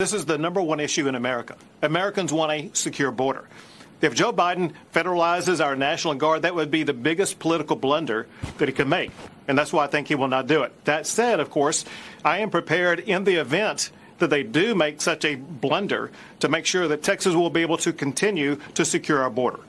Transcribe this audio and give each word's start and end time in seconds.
This 0.00 0.12
is 0.12 0.24
the 0.24 0.38
number 0.38 0.60
one 0.60 0.80
issue 0.80 1.06
in 1.06 1.14
America. 1.14 1.54
Americans 1.80 2.32
want 2.32 2.50
a 2.50 2.68
secure 2.72 3.12
border. 3.12 3.48
If 4.00 4.12
Joe 4.12 4.32
Biden 4.32 4.72
federalizes 4.92 5.64
our 5.64 5.76
National 5.76 6.16
Guard, 6.16 6.42
that 6.42 6.56
would 6.56 6.68
be 6.68 6.82
the 6.82 6.92
biggest 6.92 7.38
political 7.38 7.76
blunder 7.76 8.26
that 8.58 8.66
he 8.66 8.74
could 8.74 8.88
make. 8.88 9.12
And 9.46 9.56
that's 9.56 9.72
why 9.72 9.84
I 9.84 9.86
think 9.86 10.08
he 10.08 10.16
will 10.16 10.26
not 10.26 10.48
do 10.48 10.64
it. 10.64 10.72
That 10.84 11.06
said, 11.06 11.38
of 11.38 11.48
course, 11.48 11.84
I 12.24 12.38
am 12.38 12.50
prepared 12.50 12.98
in 12.98 13.22
the 13.22 13.36
event 13.36 13.92
that 14.18 14.30
they 14.30 14.42
do 14.42 14.74
make 14.74 15.00
such 15.00 15.24
a 15.24 15.36
blunder 15.36 16.10
to 16.40 16.48
make 16.48 16.66
sure 16.66 16.88
that 16.88 17.04
Texas 17.04 17.36
will 17.36 17.48
be 17.48 17.62
able 17.62 17.76
to 17.76 17.92
continue 17.92 18.56
to 18.74 18.84
secure 18.84 19.22
our 19.22 19.30
border. 19.30 19.60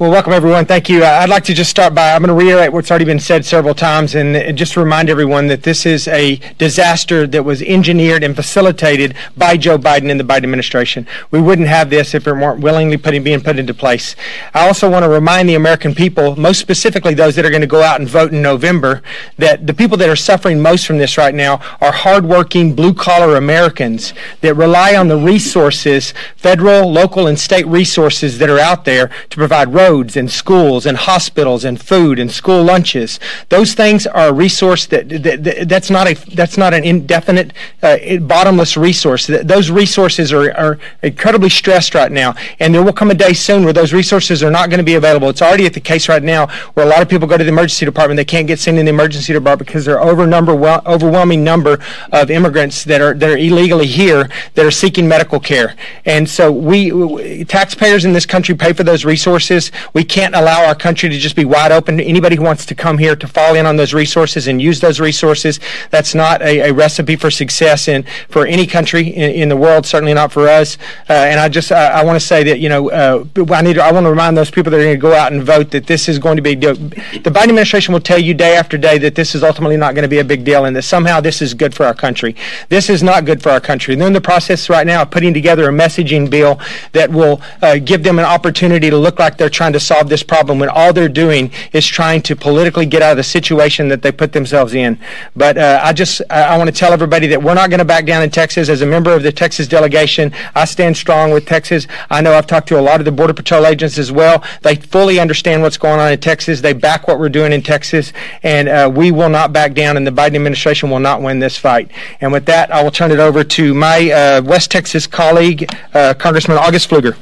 Well, 0.00 0.10
welcome 0.10 0.32
everyone. 0.32 0.64
Thank 0.64 0.88
you. 0.88 1.04
Uh, 1.04 1.08
I'd 1.08 1.28
like 1.28 1.44
to 1.44 1.52
just 1.52 1.68
start 1.68 1.94
by 1.94 2.14
I'm 2.14 2.22
going 2.22 2.28
to 2.28 2.34
reiterate 2.34 2.72
what's 2.72 2.90
already 2.90 3.04
been 3.04 3.20
said 3.20 3.44
several 3.44 3.74
times 3.74 4.14
and 4.14 4.56
just 4.56 4.74
remind 4.74 5.10
everyone 5.10 5.46
that 5.48 5.62
this 5.62 5.84
is 5.84 6.08
a 6.08 6.36
disaster 6.56 7.26
that 7.26 7.44
was 7.44 7.60
engineered 7.60 8.24
and 8.24 8.34
facilitated 8.34 9.14
by 9.36 9.58
Joe 9.58 9.76
Biden 9.76 10.10
and 10.10 10.18
the 10.18 10.24
Biden 10.24 10.44
administration. 10.44 11.06
We 11.30 11.42
wouldn't 11.42 11.68
have 11.68 11.90
this 11.90 12.14
if 12.14 12.26
it 12.26 12.32
weren't 12.32 12.62
willingly 12.62 12.96
putting, 12.96 13.22
being 13.22 13.42
put 13.42 13.58
into 13.58 13.74
place. 13.74 14.16
I 14.54 14.66
also 14.66 14.88
want 14.88 15.02
to 15.02 15.08
remind 15.10 15.50
the 15.50 15.54
American 15.54 15.94
people, 15.94 16.34
most 16.34 16.60
specifically 16.60 17.12
those 17.12 17.36
that 17.36 17.44
are 17.44 17.50
going 17.50 17.60
to 17.60 17.66
go 17.66 17.82
out 17.82 18.00
and 18.00 18.08
vote 18.08 18.32
in 18.32 18.40
November, 18.40 19.02
that 19.36 19.66
the 19.66 19.74
people 19.74 19.98
that 19.98 20.08
are 20.08 20.16
suffering 20.16 20.62
most 20.62 20.86
from 20.86 20.96
this 20.96 21.18
right 21.18 21.34
now 21.34 21.60
are 21.82 21.92
hardworking 21.92 22.74
blue 22.74 22.94
collar 22.94 23.36
Americans 23.36 24.14
that 24.40 24.54
rely 24.54 24.96
on 24.96 25.08
the 25.08 25.18
resources, 25.18 26.14
federal, 26.36 26.90
local, 26.90 27.26
and 27.26 27.38
state 27.38 27.66
resources 27.66 28.38
that 28.38 28.48
are 28.48 28.58
out 28.58 28.86
there 28.86 29.08
to 29.28 29.36
provide 29.36 29.74
roads 29.74 29.89
roads 29.90 30.16
and 30.16 30.30
schools 30.30 30.86
and 30.86 30.96
hospitals 30.96 31.64
and 31.64 31.80
food 31.80 32.18
and 32.18 32.30
school 32.30 32.62
lunches. 32.62 33.18
Those 33.48 33.74
things 33.74 34.06
are 34.06 34.28
a 34.28 34.32
resource 34.32 34.86
that, 34.86 35.08
that, 35.08 35.42
that 35.44 35.68
that's 35.68 35.90
not 35.90 36.06
a 36.06 36.14
that's 36.34 36.56
not 36.56 36.72
an 36.74 36.84
indefinite, 36.84 37.52
uh, 37.82 37.96
bottomless 38.20 38.76
resource. 38.76 39.26
Those 39.26 39.70
resources 39.70 40.32
are, 40.32 40.52
are 40.52 40.78
incredibly 41.02 41.50
stressed 41.50 41.94
right 41.94 42.12
now, 42.12 42.34
and 42.60 42.72
there 42.72 42.84
will 42.84 42.92
come 42.92 43.10
a 43.10 43.14
day 43.26 43.32
soon 43.32 43.64
where 43.64 43.72
those 43.72 43.92
resources 43.92 44.42
are 44.42 44.50
not 44.50 44.70
going 44.70 44.78
to 44.78 44.90
be 44.92 44.94
available. 44.94 45.28
It's 45.28 45.42
already 45.42 45.66
at 45.66 45.74
the 45.74 45.80
case 45.92 46.08
right 46.08 46.22
now 46.22 46.46
where 46.74 46.86
a 46.86 46.88
lot 46.88 47.02
of 47.02 47.08
people 47.08 47.26
go 47.26 47.36
to 47.36 47.44
the 47.44 47.54
emergency 47.56 47.84
department, 47.84 48.16
they 48.16 48.24
can't 48.24 48.46
get 48.46 48.58
sent 48.60 48.78
in 48.78 48.84
the 48.86 48.90
emergency 48.90 49.32
department 49.32 49.66
because 49.66 49.84
there 49.84 50.00
are 50.00 50.14
well, 50.54 50.82
overwhelming 50.86 51.42
number 51.42 51.78
of 52.12 52.30
immigrants 52.30 52.84
that 52.84 53.00
are 53.00 53.14
that 53.14 53.30
are 53.30 53.38
illegally 53.48 53.86
here 53.86 54.28
that 54.54 54.64
are 54.64 54.70
seeking 54.70 55.08
medical 55.08 55.40
care, 55.40 55.74
and 56.04 56.28
so 56.28 56.52
we, 56.52 56.92
we 56.92 57.44
taxpayers 57.44 58.04
in 58.04 58.12
this 58.12 58.26
country 58.26 58.54
pay 58.54 58.72
for 58.72 58.84
those 58.84 59.04
resources. 59.04 59.72
We 59.92 60.04
can't 60.04 60.34
allow 60.34 60.64
our 60.66 60.74
country 60.74 61.08
to 61.08 61.18
just 61.18 61.36
be 61.36 61.44
wide 61.44 61.72
open 61.72 61.96
to 61.98 62.04
anybody 62.04 62.36
who 62.36 62.42
wants 62.42 62.66
to 62.66 62.74
come 62.74 62.98
here 62.98 63.16
to 63.16 63.26
fall 63.26 63.54
in 63.54 63.66
on 63.66 63.76
those 63.76 63.92
resources 63.94 64.46
and 64.48 64.60
use 64.60 64.80
those 64.80 65.00
resources. 65.00 65.60
That's 65.90 66.14
not 66.14 66.42
a, 66.42 66.70
a 66.70 66.72
recipe 66.72 67.16
for 67.16 67.30
success 67.30 67.88
in 67.88 68.04
for 68.28 68.46
any 68.46 68.66
country 68.66 69.08
in, 69.08 69.30
in 69.30 69.48
the 69.48 69.56
world. 69.56 69.86
Certainly 69.86 70.14
not 70.14 70.32
for 70.32 70.48
us. 70.48 70.76
Uh, 71.08 71.12
and 71.12 71.40
I 71.40 71.48
just 71.48 71.72
I, 71.72 72.00
I 72.00 72.04
want 72.04 72.20
to 72.20 72.24
say 72.24 72.42
that 72.44 72.60
you 72.60 72.68
know 72.68 72.90
uh, 72.90 73.24
I 73.50 73.62
need 73.62 73.74
to, 73.74 73.82
I 73.82 73.92
want 73.92 74.04
to 74.04 74.10
remind 74.10 74.36
those 74.36 74.50
people 74.50 74.70
that 74.70 74.78
are 74.78 74.84
going 74.84 74.94
to 74.94 75.00
go 75.00 75.14
out 75.14 75.32
and 75.32 75.42
vote 75.42 75.70
that 75.70 75.86
this 75.86 76.08
is 76.08 76.18
going 76.18 76.36
to 76.36 76.42
be 76.42 76.54
the 76.54 76.74
Biden 76.74 77.44
administration 77.44 77.92
will 77.92 78.00
tell 78.00 78.18
you 78.18 78.34
day 78.34 78.56
after 78.56 78.76
day 78.76 78.98
that 78.98 79.14
this 79.14 79.34
is 79.34 79.42
ultimately 79.42 79.76
not 79.76 79.94
going 79.94 80.02
to 80.02 80.08
be 80.08 80.18
a 80.18 80.24
big 80.24 80.44
deal 80.44 80.64
and 80.64 80.76
that 80.76 80.82
somehow 80.82 81.20
this 81.20 81.42
is 81.42 81.54
good 81.54 81.74
for 81.74 81.84
our 81.84 81.94
country. 81.94 82.36
This 82.68 82.90
is 82.90 83.02
not 83.02 83.24
good 83.24 83.42
for 83.42 83.50
our 83.50 83.60
country. 83.60 83.94
They're 83.94 84.06
in 84.06 84.12
the 84.12 84.20
process 84.20 84.68
right 84.68 84.86
now 84.86 85.02
of 85.02 85.10
putting 85.10 85.34
together 85.34 85.68
a 85.68 85.72
messaging 85.72 86.28
bill 86.30 86.60
that 86.92 87.10
will 87.10 87.40
uh, 87.62 87.78
give 87.78 88.02
them 88.02 88.18
an 88.18 88.24
opportunity 88.24 88.90
to 88.90 88.96
look 88.96 89.18
like 89.18 89.36
they're 89.36 89.48
trying 89.48 89.69
to 89.72 89.80
solve 89.80 90.08
this 90.08 90.22
problem 90.22 90.58
when 90.58 90.68
all 90.68 90.92
they're 90.92 91.08
doing 91.08 91.50
is 91.72 91.86
trying 91.86 92.22
to 92.22 92.36
politically 92.36 92.86
get 92.86 93.02
out 93.02 93.12
of 93.12 93.16
the 93.16 93.22
situation 93.22 93.88
that 93.88 94.02
they 94.02 94.12
put 94.12 94.32
themselves 94.32 94.74
in. 94.74 94.98
But 95.36 95.58
uh, 95.58 95.80
I 95.82 95.92
just 95.92 96.22
I, 96.30 96.42
I 96.42 96.58
want 96.58 96.68
to 96.68 96.76
tell 96.76 96.92
everybody 96.92 97.26
that 97.28 97.42
we're 97.42 97.54
not 97.54 97.70
going 97.70 97.78
to 97.78 97.84
back 97.84 98.06
down 98.06 98.22
in 98.22 98.30
Texas. 98.30 98.68
As 98.68 98.82
a 98.82 98.86
member 98.86 99.12
of 99.12 99.22
the 99.22 99.32
Texas 99.32 99.66
delegation, 99.68 100.32
I 100.54 100.64
stand 100.64 100.96
strong 100.96 101.30
with 101.30 101.46
Texas. 101.46 101.86
I 102.10 102.20
know 102.20 102.34
I've 102.34 102.46
talked 102.46 102.68
to 102.68 102.78
a 102.78 102.82
lot 102.82 103.00
of 103.00 103.04
the 103.04 103.12
Border 103.12 103.34
Patrol 103.34 103.66
agents 103.66 103.98
as 103.98 104.12
well. 104.12 104.44
They 104.62 104.76
fully 104.76 105.18
understand 105.18 105.62
what's 105.62 105.78
going 105.78 106.00
on 106.00 106.12
in 106.12 106.20
Texas. 106.20 106.60
They 106.60 106.72
back 106.72 107.08
what 107.08 107.18
we're 107.18 107.28
doing 107.28 107.52
in 107.52 107.62
Texas, 107.62 108.12
and 108.42 108.68
uh, 108.68 108.90
we 108.92 109.10
will 109.10 109.28
not 109.28 109.52
back 109.52 109.74
down, 109.74 109.96
and 109.96 110.06
the 110.06 110.10
Biden 110.10 110.34
administration 110.34 110.90
will 110.90 111.00
not 111.00 111.22
win 111.22 111.38
this 111.38 111.56
fight. 111.56 111.90
And 112.20 112.32
with 112.32 112.46
that, 112.46 112.72
I 112.72 112.82
will 112.82 112.90
turn 112.90 113.10
it 113.10 113.18
over 113.18 113.44
to 113.44 113.74
my 113.74 114.10
uh, 114.10 114.42
West 114.42 114.70
Texas 114.70 115.06
colleague, 115.06 115.72
uh, 115.94 116.14
Congressman 116.14 116.58
August 116.58 116.90
Pfluger. 116.90 117.16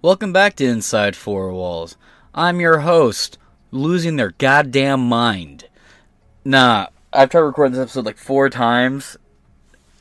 Welcome 0.00 0.32
back 0.32 0.54
to 0.56 0.64
Inside 0.64 1.16
Four 1.16 1.52
Walls. 1.52 1.96
I'm 2.32 2.60
your 2.60 2.78
host, 2.80 3.36
losing 3.72 4.14
their 4.14 4.30
goddamn 4.30 5.00
mind. 5.00 5.64
Nah, 6.44 6.86
I've 7.12 7.30
tried 7.30 7.40
recording 7.40 7.72
this 7.72 7.82
episode 7.82 8.06
like 8.06 8.16
four 8.16 8.48
times, 8.48 9.16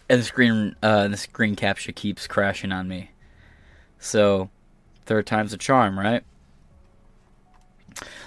and 0.08 0.19
the 0.19 0.24
screen, 0.24 0.75
uh, 0.84 1.08
the 1.08 1.18
screen 1.18 1.56
capture 1.56 1.91
keeps 1.91 2.28
crashing 2.28 2.72
on 2.72 2.88
me. 2.88 3.09
So, 3.97 4.52
third 5.08 5.25
time's 5.25 5.52
a 5.52 5.58
charm, 5.58 5.97
right? 5.97 6.24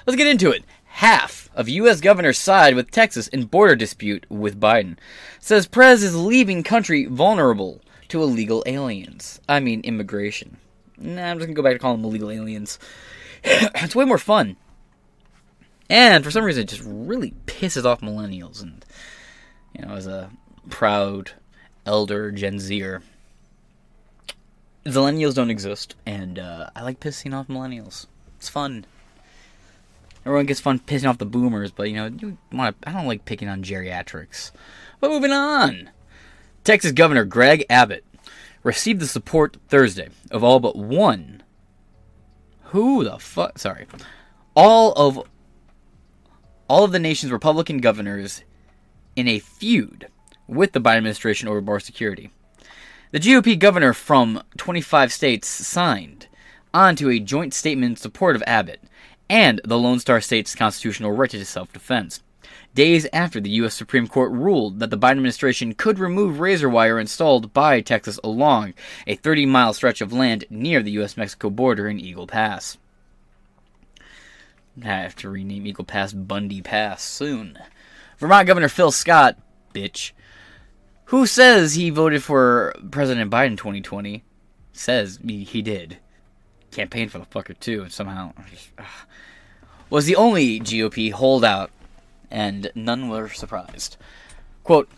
Let's 0.08 0.16
get 0.16 0.26
into 0.26 0.50
it. 0.50 0.64
Half 0.86 1.50
of 1.54 1.68
U.S. 1.68 2.00
governors 2.00 2.36
side 2.40 2.74
with 2.74 2.90
Texas 2.90 3.28
in 3.28 3.44
border 3.44 3.76
dispute 3.76 4.26
with 4.28 4.58
Biden. 4.58 4.96
Says 5.38 5.68
Prez 5.68 6.02
is 6.02 6.16
leaving 6.16 6.64
country 6.64 7.04
vulnerable 7.06 7.80
to 8.08 8.24
illegal 8.24 8.64
aliens. 8.66 9.40
I 9.48 9.60
mean, 9.60 9.82
immigration. 9.82 10.56
Nah, 11.00 11.30
I'm 11.30 11.38
just 11.38 11.46
gonna 11.46 11.54
go 11.54 11.62
back 11.62 11.72
to 11.72 11.78
calling 11.78 12.00
them 12.00 12.08
illegal 12.08 12.30
aliens. 12.30 12.78
it's 13.42 13.96
way 13.96 14.04
more 14.04 14.18
fun. 14.18 14.56
And 15.88 16.22
for 16.22 16.30
some 16.30 16.44
reason, 16.44 16.62
it 16.62 16.68
just 16.68 16.84
really 16.84 17.34
pisses 17.46 17.84
off 17.84 18.00
millennials. 18.00 18.62
And, 18.62 18.84
you 19.74 19.84
know, 19.84 19.94
as 19.94 20.06
a 20.06 20.30
proud 20.68 21.32
elder 21.84 22.30
Gen 22.30 22.60
Zer, 22.60 23.02
millennials 24.84 25.34
don't 25.34 25.50
exist. 25.50 25.96
And 26.06 26.38
uh, 26.38 26.70
I 26.76 26.82
like 26.82 27.00
pissing 27.00 27.34
off 27.34 27.48
millennials. 27.48 28.06
It's 28.36 28.48
fun. 28.48 28.84
Everyone 30.24 30.46
gets 30.46 30.60
fun 30.60 30.78
pissing 30.78 31.08
off 31.08 31.18
the 31.18 31.26
boomers, 31.26 31.72
but, 31.72 31.88
you 31.90 31.96
know, 31.96 32.06
you 32.06 32.38
want 32.52 32.76
I 32.86 32.92
don't 32.92 33.06
like 33.06 33.24
picking 33.24 33.48
on 33.48 33.64
geriatrics. 33.64 34.52
But 35.00 35.10
moving 35.10 35.32
on. 35.32 35.90
Texas 36.62 36.92
Governor 36.92 37.24
Greg 37.24 37.64
Abbott 37.70 38.04
received 38.62 39.00
the 39.00 39.06
support 39.06 39.56
Thursday 39.68 40.08
of 40.30 40.44
all 40.44 40.60
but 40.60 40.76
one. 40.76 41.42
Who 42.64 43.04
the 43.04 43.18
fuck? 43.18 43.58
Sorry. 43.58 43.86
All 44.54 44.92
of 44.92 45.22
all 46.68 46.84
of 46.84 46.92
the 46.92 46.98
nation's 46.98 47.32
Republican 47.32 47.78
governors 47.78 48.44
in 49.16 49.26
a 49.26 49.40
feud 49.40 50.08
with 50.46 50.72
the 50.72 50.80
Biden 50.80 50.98
administration 50.98 51.48
over 51.48 51.60
border 51.60 51.80
security. 51.80 52.30
The 53.10 53.18
GOP 53.18 53.58
governor 53.58 53.92
from 53.92 54.42
25 54.56 55.12
states 55.12 55.48
signed 55.48 56.28
onto 56.72 57.08
a 57.08 57.18
joint 57.18 57.54
statement 57.54 57.90
in 57.90 57.96
support 57.96 58.36
of 58.36 58.42
Abbott 58.46 58.80
and 59.28 59.60
the 59.64 59.78
Lone 59.78 59.98
Star 59.98 60.20
State's 60.20 60.54
constitutional 60.54 61.12
right 61.12 61.30
to 61.30 61.44
self 61.44 61.72
defense 61.72 62.22
days 62.74 63.06
after 63.12 63.40
the 63.40 63.50
U.S. 63.50 63.74
Supreme 63.74 64.06
Court 64.06 64.30
ruled 64.32 64.78
that 64.78 64.90
the 64.90 64.98
Biden 64.98 65.12
administration 65.12 65.74
could 65.74 65.98
remove 65.98 66.40
razor 66.40 66.68
wire 66.68 66.98
installed 66.98 67.52
by 67.52 67.80
Texas 67.80 68.18
along 68.22 68.74
a 69.06 69.16
30 69.16 69.46
mile 69.46 69.72
stretch 69.72 70.00
of 70.00 70.12
land 70.12 70.44
near 70.50 70.82
the 70.82 70.92
U.S. 70.92 71.16
Mexico 71.16 71.50
border 71.50 71.88
in 71.88 72.00
Eagle 72.00 72.26
Pass. 72.26 72.78
I 74.82 74.86
have 74.86 75.16
to 75.16 75.28
rename 75.28 75.66
Eagle 75.66 75.84
Pass 75.84 76.12
Bundy 76.12 76.62
Pass 76.62 77.02
soon. 77.02 77.58
Vermont 78.18 78.46
Governor 78.46 78.68
Phil 78.68 78.92
Scott, 78.92 79.36
bitch, 79.74 80.12
who 81.06 81.26
says 81.26 81.74
he 81.74 81.90
voted 81.90 82.22
for 82.22 82.74
President 82.90 83.30
Biden 83.30 83.56
2020, 83.56 84.22
says 84.72 85.18
he, 85.26 85.44
he 85.44 85.60
did. 85.60 85.98
Campaign 86.70 87.08
for 87.08 87.18
the 87.18 87.26
fucker 87.26 87.58
too, 87.58 87.82
and 87.82 87.92
somehow 87.92 88.32
was 89.90 90.06
the 90.06 90.16
only 90.16 90.60
GOP 90.60 91.10
holdout 91.12 91.70
and 92.30 92.70
none 92.74 93.08
were 93.08 93.28
surprised. 93.28 93.96
Quote, 94.64 94.88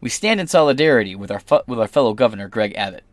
we 0.00 0.08
stand 0.08 0.40
in 0.40 0.46
solidarity 0.46 1.14
with 1.14 1.30
our, 1.30 1.42
with 1.66 1.80
our 1.80 1.88
fellow 1.88 2.14
governor, 2.14 2.48
Greg 2.48 2.74
Abbott, 2.76 3.04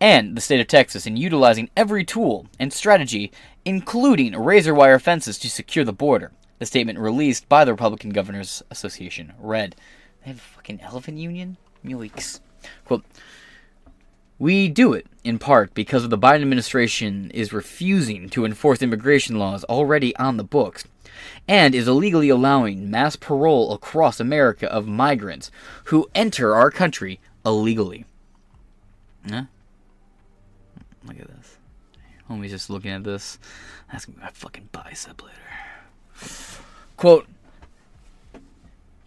and 0.00 0.36
the 0.36 0.40
state 0.40 0.60
of 0.60 0.66
Texas 0.66 1.06
in 1.06 1.16
utilizing 1.16 1.70
every 1.76 2.04
tool 2.04 2.46
and 2.58 2.72
strategy, 2.72 3.32
including 3.64 4.36
razor 4.36 4.74
wire 4.74 4.98
fences, 4.98 5.38
to 5.38 5.50
secure 5.50 5.84
the 5.84 5.92
border. 5.92 6.32
The 6.58 6.66
statement 6.66 6.98
released 6.98 7.48
by 7.48 7.64
the 7.64 7.72
Republican 7.72 8.10
Governors 8.10 8.62
Association 8.70 9.32
read, 9.38 9.74
They 10.22 10.30
have 10.30 10.38
a 10.38 10.40
fucking 10.40 10.80
elephant 10.80 11.18
union? 11.18 11.56
Yoicks. 11.84 12.40
Quote, 12.84 13.04
we 14.38 14.68
do 14.68 14.92
it, 14.92 15.06
in 15.22 15.38
part, 15.38 15.72
because 15.74 16.02
of 16.02 16.10
the 16.10 16.18
Biden 16.18 16.42
administration 16.42 17.30
is 17.32 17.52
refusing 17.52 18.28
to 18.30 18.44
enforce 18.44 18.82
immigration 18.82 19.38
laws 19.38 19.62
already 19.64 20.16
on 20.16 20.36
the 20.36 20.44
books 20.44 20.84
and 21.48 21.74
is 21.74 21.88
illegally 21.88 22.28
allowing 22.28 22.90
mass 22.90 23.16
parole 23.16 23.72
across 23.72 24.20
America 24.20 24.70
of 24.72 24.86
migrants 24.86 25.50
who 25.84 26.08
enter 26.14 26.54
our 26.54 26.70
country 26.70 27.20
illegally. 27.44 28.04
Huh? 29.28 29.44
Look 31.04 31.20
at 31.20 31.28
this. 31.28 31.56
Homie's 32.30 32.50
just 32.50 32.70
looking 32.70 32.92
at 32.92 33.04
this. 33.04 33.38
That's 33.90 34.06
my 34.08 34.30
fucking 34.32 34.68
bicep 34.72 35.22
later. 35.22 35.36
Quote 36.96 37.26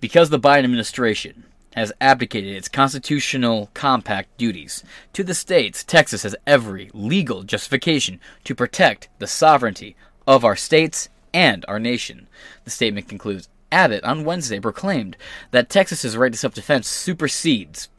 because 0.06 0.30
the 0.30 0.40
Biden 0.40 0.66
administration 0.66 1.46
has 1.76 1.92
abdicated 2.00 2.56
its 2.56 2.68
constitutional 2.68 3.72
compact 3.74 4.38
duties 4.38 4.84
to 5.14 5.24
the 5.24 5.34
states, 5.34 5.84
Texas 5.84 6.22
has 6.22 6.36
every 6.46 6.92
legal 6.94 7.42
justification 7.42 8.20
to 8.44 8.54
protect 8.54 9.10
the 9.18 9.26
sovereignty 9.26 9.96
of 10.28 10.46
our 10.46 10.56
states 10.56 11.10
and 11.36 11.66
our 11.68 11.80
nation. 11.80 12.28
The 12.64 12.70
statement 12.70 13.10
concludes 13.10 13.50
Abbott 13.70 14.06
on 14.06 14.24
Wednesday 14.24 14.62
proclaimed 14.62 15.18
that 15.52 15.70
Texas's 15.70 16.16
right 16.16 16.32
to 16.32 16.38
self 16.38 16.54
defense 16.54 16.88
supersedes 16.88 17.90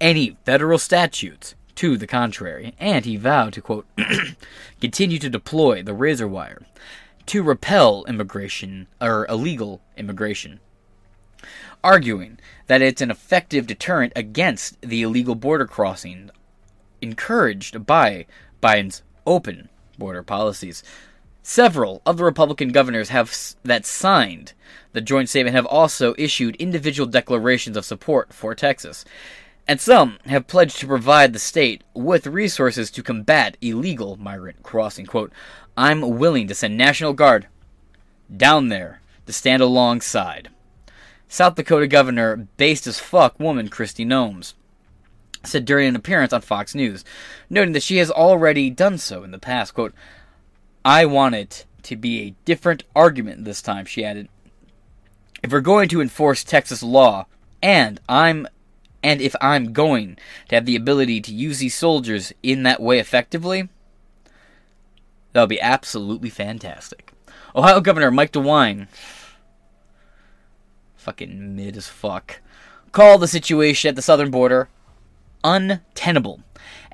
any 0.00 0.36
federal 0.44 0.78
statutes 0.78 1.56
to 1.74 1.96
the 1.96 2.06
contrary, 2.06 2.72
and 2.78 3.04
he 3.04 3.16
vowed 3.16 3.52
to, 3.54 3.60
quote, 3.60 3.86
continue 4.80 5.18
to 5.18 5.28
deploy 5.28 5.82
the 5.82 5.92
razor 5.92 6.28
wire 6.28 6.62
to 7.26 7.42
repel 7.42 8.04
immigration 8.06 8.86
or 9.00 9.26
illegal 9.28 9.80
immigration, 9.96 10.60
arguing 11.82 12.38
that 12.68 12.80
it's 12.80 13.02
an 13.02 13.10
effective 13.10 13.66
deterrent 13.66 14.12
against 14.14 14.80
the 14.82 15.02
illegal 15.02 15.34
border 15.34 15.66
crossing 15.66 16.30
encouraged 17.00 17.84
by 17.84 18.24
Biden's 18.62 19.02
open 19.26 19.68
border 19.98 20.22
policies. 20.22 20.84
Several 21.46 22.00
of 22.06 22.16
the 22.16 22.24
Republican 22.24 22.70
governors 22.70 23.10
have 23.10 23.36
that 23.64 23.84
signed 23.84 24.54
the 24.94 25.02
joint 25.02 25.28
statement 25.28 25.54
have 25.54 25.66
also 25.66 26.14
issued 26.16 26.56
individual 26.56 27.06
declarations 27.06 27.76
of 27.76 27.84
support 27.84 28.32
for 28.32 28.54
Texas. 28.54 29.04
And 29.68 29.78
some 29.78 30.18
have 30.24 30.46
pledged 30.46 30.78
to 30.78 30.86
provide 30.86 31.34
the 31.34 31.38
state 31.38 31.84
with 31.92 32.26
resources 32.26 32.90
to 32.92 33.02
combat 33.02 33.58
illegal 33.60 34.16
migrant 34.16 34.62
crossing. 34.62 35.04
Quote, 35.04 35.32
I'm 35.76 36.18
willing 36.18 36.48
to 36.48 36.54
send 36.54 36.78
National 36.78 37.12
Guard 37.12 37.48
down 38.34 38.68
there 38.68 39.02
to 39.26 39.32
stand 39.34 39.62
alongside. 39.62 40.48
South 41.28 41.56
Dakota 41.56 41.86
Governor 41.86 42.48
based 42.56 42.86
as 42.86 42.98
fuck 42.98 43.38
woman 43.38 43.68
Kristi 43.68 44.06
Noem 44.06 44.54
said 45.42 45.66
during 45.66 45.88
an 45.88 45.96
appearance 45.96 46.32
on 46.32 46.40
Fox 46.40 46.74
News, 46.74 47.04
noting 47.50 47.74
that 47.74 47.82
she 47.82 47.98
has 47.98 48.10
already 48.10 48.70
done 48.70 48.96
so 48.96 49.24
in 49.24 49.30
the 49.30 49.38
past. 49.38 49.74
Quote, 49.74 49.92
I 50.84 51.06
want 51.06 51.34
it 51.34 51.66
to 51.84 51.96
be 51.96 52.22
a 52.22 52.34
different 52.44 52.84
argument 52.94 53.44
this 53.44 53.62
time, 53.62 53.84
she 53.86 54.04
added. 54.04 54.28
If 55.42 55.52
we're 55.52 55.60
going 55.60 55.88
to 55.90 56.00
enforce 56.00 56.44
Texas 56.44 56.82
law, 56.82 57.26
and 57.62 58.00
I'm 58.08 58.46
and 59.02 59.20
if 59.20 59.36
I'm 59.40 59.74
going 59.74 60.16
to 60.48 60.54
have 60.54 60.64
the 60.64 60.76
ability 60.76 61.20
to 61.22 61.34
use 61.34 61.58
these 61.58 61.74
soldiers 61.74 62.32
in 62.42 62.62
that 62.62 62.80
way 62.80 62.98
effectively, 62.98 63.68
that'll 65.32 65.46
be 65.46 65.60
absolutely 65.60 66.30
fantastic. 66.30 67.12
Ohio 67.54 67.82
Governor 67.82 68.10
Mike 68.10 68.32
DeWine, 68.32 68.88
fucking 70.96 71.54
mid 71.54 71.76
as 71.76 71.86
fuck, 71.86 72.40
called 72.92 73.20
the 73.20 73.28
situation 73.28 73.90
at 73.90 73.96
the 73.96 74.02
southern 74.02 74.30
border 74.30 74.68
untenable, 75.44 76.40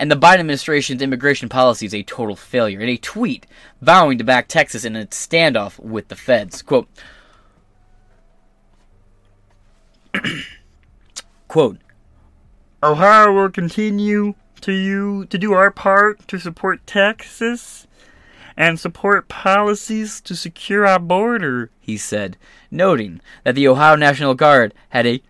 and 0.01 0.11
the 0.11 0.17
Biden 0.17 0.41
administration's 0.41 1.03
immigration 1.03 1.51
policy 1.51 1.85
is 1.85 1.95
a 1.95 2.03
total 2.03 2.35
failure. 2.35 2.81
In 2.81 2.89
a 2.89 2.97
tweet 2.97 3.47
vowing 3.83 4.17
to 4.17 4.25
back 4.25 4.49
Texas 4.49 4.87
in 4.87 4.97
its 4.97 5.27
standoff 5.27 5.79
with 5.79 6.09
the 6.09 6.17
feds, 6.17 6.63
quote, 6.63 6.89
quote, 11.49 11.77
Ohio 12.83 13.31
will 13.31 13.51
continue 13.51 14.35
to 14.63 14.73
you 14.73 15.27
to 15.27 15.37
do 15.37 15.53
our 15.53 15.71
part 15.71 16.27
to 16.29 16.39
support 16.39 16.87
Texas 16.87 17.87
and 18.57 18.81
support 18.81 19.29
policies 19.29 20.19
to 20.23 20.35
secure 20.35 20.87
our 20.87 20.99
border. 20.99 21.71
he 21.79 21.99
said, 21.99 22.39
noting 22.71 23.21
that 23.45 23.55
the 23.55 23.69
Ohio 23.69 23.97
National 23.97 24.35
Guard 24.35 24.73
had 24.89 25.07
a 25.07 25.23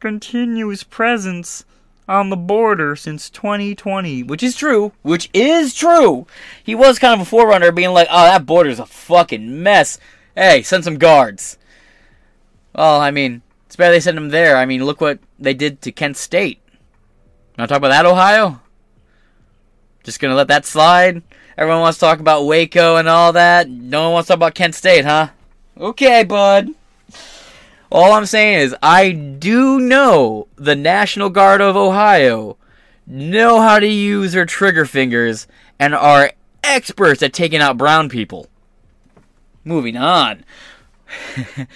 Continuous 0.00 0.82
presence 0.82 1.64
on 2.10 2.28
the 2.28 2.36
border 2.36 2.96
since 2.96 3.30
2020. 3.30 4.24
which 4.24 4.42
is 4.42 4.56
true, 4.56 4.92
which 5.02 5.30
is 5.32 5.74
true. 5.74 6.26
He 6.62 6.74
was 6.74 6.98
kind 6.98 7.14
of 7.14 7.20
a 7.20 7.30
forerunner, 7.30 7.70
being 7.70 7.92
like, 7.92 8.08
"Oh, 8.10 8.24
that 8.24 8.44
border's 8.44 8.80
a 8.80 8.86
fucking 8.86 9.62
mess." 9.62 9.98
Hey, 10.34 10.62
send 10.62 10.84
some 10.84 10.98
guards. 10.98 11.56
Well, 12.74 13.00
I 13.00 13.10
mean, 13.10 13.42
it's 13.66 13.76
better 13.76 13.92
they 13.92 14.00
send 14.00 14.16
them 14.16 14.30
there. 14.30 14.56
I 14.56 14.66
mean, 14.66 14.84
look 14.84 15.00
what 15.00 15.20
they 15.38 15.54
did 15.54 15.80
to 15.82 15.92
Kent 15.92 16.16
State. 16.16 16.60
Want 17.56 17.68
to 17.68 17.72
talk 17.72 17.78
about 17.78 17.90
that, 17.90 18.06
Ohio? 18.06 18.60
Just 20.02 20.18
gonna 20.18 20.34
let 20.34 20.48
that 20.48 20.66
slide? 20.66 21.22
Everyone 21.56 21.82
wants 21.82 21.98
to 21.98 22.06
talk 22.06 22.20
about 22.20 22.46
Waco 22.46 22.96
and 22.96 23.08
all 23.08 23.32
that. 23.34 23.68
No 23.68 24.04
one 24.04 24.12
wants 24.14 24.26
to 24.26 24.32
talk 24.32 24.38
about 24.38 24.54
Kent 24.54 24.74
State, 24.74 25.04
huh? 25.04 25.28
Okay, 25.78 26.24
bud. 26.24 26.70
All 27.90 28.12
I'm 28.12 28.26
saying 28.26 28.60
is, 28.60 28.76
I 28.82 29.10
do 29.10 29.80
know 29.80 30.46
the 30.56 30.76
National 30.76 31.28
Guard 31.28 31.60
of 31.60 31.76
Ohio 31.76 32.56
know 33.06 33.60
how 33.60 33.80
to 33.80 33.86
use 33.86 34.32
their 34.32 34.46
trigger 34.46 34.84
fingers 34.84 35.48
and 35.78 35.94
are 35.94 36.32
experts 36.62 37.22
at 37.22 37.32
taking 37.32 37.60
out 37.60 37.76
brown 37.76 38.08
people. 38.08 38.46
Moving 39.64 39.96
on. 39.96 40.44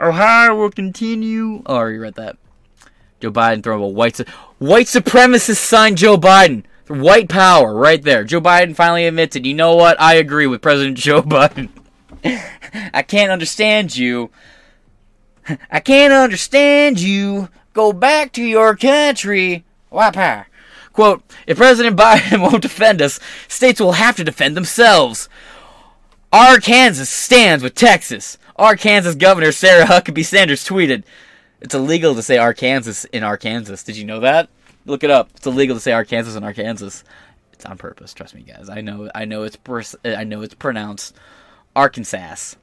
Ohio 0.00 0.54
will 0.54 0.70
continue. 0.70 1.62
Oh, 1.66 1.74
I 1.74 1.78
already 1.78 1.98
read 1.98 2.14
that. 2.14 2.36
Joe 3.20 3.32
Biden 3.32 3.62
throwing 3.62 3.82
a 3.82 3.88
white 3.88 4.18
white 4.58 4.86
supremacist 4.86 5.56
sign. 5.56 5.96
Joe 5.96 6.16
Biden, 6.16 6.64
white 6.86 7.28
power, 7.28 7.74
right 7.74 8.02
there. 8.02 8.24
Joe 8.24 8.40
Biden 8.40 8.76
finally 8.76 9.06
admits 9.06 9.36
it. 9.36 9.44
You 9.44 9.54
know 9.54 9.74
what? 9.74 10.00
I 10.00 10.14
agree 10.14 10.46
with 10.46 10.62
President 10.62 10.98
Joe 10.98 11.22
Biden. 11.22 11.70
I 12.94 13.02
can't 13.02 13.32
understand 13.32 13.96
you. 13.96 14.30
I 15.70 15.80
can't 15.80 16.12
understand 16.12 17.00
you. 17.00 17.48
Go 17.72 17.92
back 17.92 18.32
to 18.32 18.42
your 18.42 18.76
country. 18.76 19.64
Power. 19.90 20.46
Quote, 20.92 21.22
if 21.46 21.58
President 21.58 21.96
Biden 21.98 22.40
won't 22.40 22.62
defend 22.62 23.02
us, 23.02 23.20
states 23.48 23.80
will 23.80 23.92
have 23.92 24.16
to 24.16 24.24
defend 24.24 24.56
themselves. 24.56 25.28
Arkansas 26.32 27.04
stands 27.04 27.62
with 27.62 27.74
Texas. 27.74 28.38
Arkansas 28.56 29.14
Governor 29.14 29.52
Sarah 29.52 29.84
Huckabee 29.86 30.24
Sanders 30.24 30.66
tweeted, 30.66 31.04
It's 31.60 31.74
illegal 31.74 32.14
to 32.14 32.22
say 32.22 32.38
Arkansas 32.38 33.06
in 33.12 33.22
Arkansas. 33.22 33.76
Did 33.84 33.96
you 33.96 34.04
know 34.04 34.20
that? 34.20 34.48
Look 34.86 35.04
it 35.04 35.10
up. 35.10 35.30
It's 35.36 35.46
illegal 35.46 35.76
to 35.76 35.80
say 35.80 35.92
Arkansas 35.92 36.36
in 36.36 36.44
Arkansas. 36.44 37.02
It's 37.52 37.64
on 37.64 37.78
purpose. 37.78 38.14
Trust 38.14 38.34
me, 38.34 38.42
guys. 38.42 38.68
I 38.68 38.80
know. 38.80 39.10
I 39.14 39.24
know 39.24 39.42
it's. 39.42 39.58
I 40.04 40.24
know 40.24 40.42
it's 40.42 40.54
pronounced 40.54 41.16
Arkansas. 41.74 42.54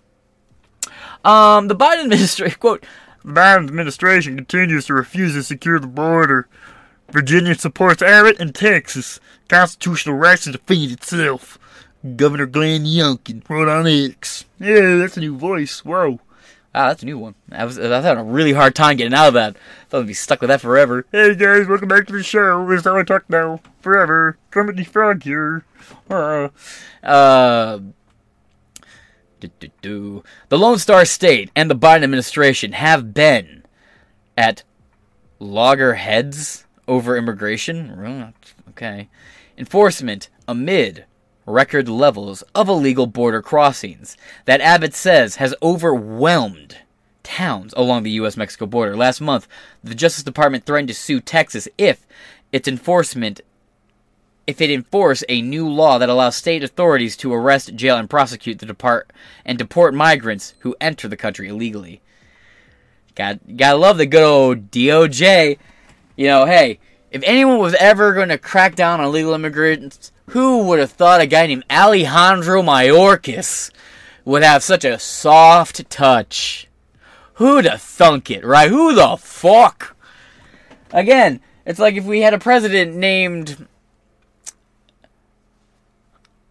Um, 1.23 1.67
the 1.67 1.75
Biden 1.75 1.99
administration 2.03 2.59
quote. 2.59 2.85
Biden 3.25 3.67
administration 3.69 4.35
continues 4.35 4.85
to 4.87 4.93
refuse 4.93 5.33
to 5.33 5.43
secure 5.43 5.79
the 5.79 5.87
border. 5.87 6.47
Virginia 7.09 7.55
supports 7.55 8.01
Abbott 8.01 8.39
and 8.39 8.53
Texas. 8.53 9.19
Constitutional 9.47 10.15
rights 10.17 10.43
to 10.45 10.51
defend 10.51 10.91
itself. 10.91 11.57
Governor 12.15 12.45
Glenn 12.47 12.83
Youngkin 12.85 13.47
wrote 13.49 13.69
on 13.69 13.87
X. 13.87 14.45
Yeah, 14.59 14.97
that's 14.97 15.15
a 15.15 15.21
new 15.21 15.37
voice. 15.37 15.85
Whoa. 15.85 16.19
Ah, 16.75 16.87
that's 16.87 17.03
a 17.03 17.05
new 17.05 17.19
one. 17.19 17.35
I 17.51 17.65
was. 17.65 17.77
I 17.77 17.83
was 17.83 18.03
having 18.03 18.25
a 18.27 18.29
really 18.29 18.51
hard 18.51 18.73
time 18.73 18.97
getting 18.97 19.13
out 19.13 19.27
of 19.27 19.33
that. 19.35 19.55
Thought 19.89 20.01
I'd 20.01 20.07
be 20.07 20.13
stuck 20.15 20.41
with 20.41 20.47
that 20.47 20.59
forever. 20.59 21.05
Hey 21.11 21.35
guys, 21.35 21.67
welcome 21.67 21.87
back 21.87 22.07
to 22.07 22.13
the 22.13 22.23
show. 22.23 22.67
Is 22.71 22.83
how 22.83 22.97
I 22.97 23.03
talk 23.03 23.29
now. 23.29 23.61
Forever. 23.81 24.37
Kermit 24.49 24.75
the 24.77 24.83
Frog 24.83 25.21
here. 25.23 25.63
Uh, 26.09 26.49
Uh. 27.03 27.79
The 29.81 30.21
Lone 30.51 30.77
Star 30.77 31.05
State 31.05 31.51
and 31.55 31.69
the 31.69 31.75
Biden 31.75 32.03
administration 32.03 32.73
have 32.73 33.13
been 33.13 33.63
at 34.37 34.63
loggerheads 35.39 36.65
over 36.87 37.17
immigration. 37.17 38.33
Okay. 38.69 39.09
Enforcement 39.57 40.29
amid 40.47 41.05
record 41.45 41.89
levels 41.89 42.41
of 42.55 42.69
illegal 42.69 43.05
border 43.05 43.41
crossings 43.41 44.17
that 44.45 44.61
Abbott 44.61 44.93
says 44.93 45.35
has 45.37 45.53
overwhelmed 45.61 46.77
towns 47.21 47.73
along 47.75 48.03
the 48.03 48.11
U.S. 48.11 48.37
Mexico 48.37 48.65
border. 48.65 48.95
Last 48.95 49.21
month, 49.21 49.47
the 49.83 49.95
Justice 49.95 50.23
Department 50.23 50.65
threatened 50.65 50.89
to 50.89 50.93
sue 50.93 51.19
Texas 51.19 51.67
if 51.77 52.05
its 52.51 52.67
enforcement 52.67 53.41
if 54.45 54.59
it 54.61 54.69
enforce 54.69 55.23
a 55.29 55.41
new 55.41 55.69
law 55.69 55.97
that 55.97 56.09
allows 56.09 56.35
state 56.35 56.63
authorities 56.63 57.15
to 57.17 57.33
arrest, 57.33 57.75
jail, 57.75 57.97
and 57.97 58.09
prosecute 58.09 58.59
the 58.59 58.65
depart 58.65 59.11
and 59.45 59.57
deport 59.57 59.93
migrants 59.93 60.53
who 60.59 60.75
enter 60.81 61.07
the 61.07 61.17
country 61.17 61.47
illegally. 61.47 62.01
Got 63.15 63.57
gotta 63.57 63.77
love 63.77 63.97
the 63.97 64.05
good 64.05 64.23
old 64.23 64.71
DOJ. 64.71 65.57
You 66.15 66.27
know, 66.27 66.45
hey, 66.45 66.79
if 67.11 67.21
anyone 67.25 67.59
was 67.59 67.75
ever 67.75 68.13
going 68.13 68.29
to 68.29 68.37
crack 68.37 68.75
down 68.75 68.99
on 68.99 69.05
illegal 69.05 69.33
immigrants, 69.33 70.11
who 70.27 70.63
would 70.63 70.79
have 70.79 70.91
thought 70.91 71.21
a 71.21 71.27
guy 71.27 71.45
named 71.45 71.63
Alejandro 71.69 72.61
Mayorkas 72.61 73.71
would 74.25 74.43
have 74.43 74.63
such 74.63 74.83
a 74.83 74.99
soft 74.99 75.89
touch? 75.89 76.67
Who'd 77.35 77.65
have 77.65 77.81
thunk 77.81 78.31
it, 78.31 78.43
right? 78.43 78.69
Who 78.69 78.95
the 78.95 79.17
fuck? 79.17 79.95
Again, 80.91 81.39
it's 81.65 81.79
like 81.79 81.95
if 81.95 82.03
we 82.03 82.21
had 82.21 82.33
a 82.33 82.39
president 82.39 82.95
named 82.95 83.67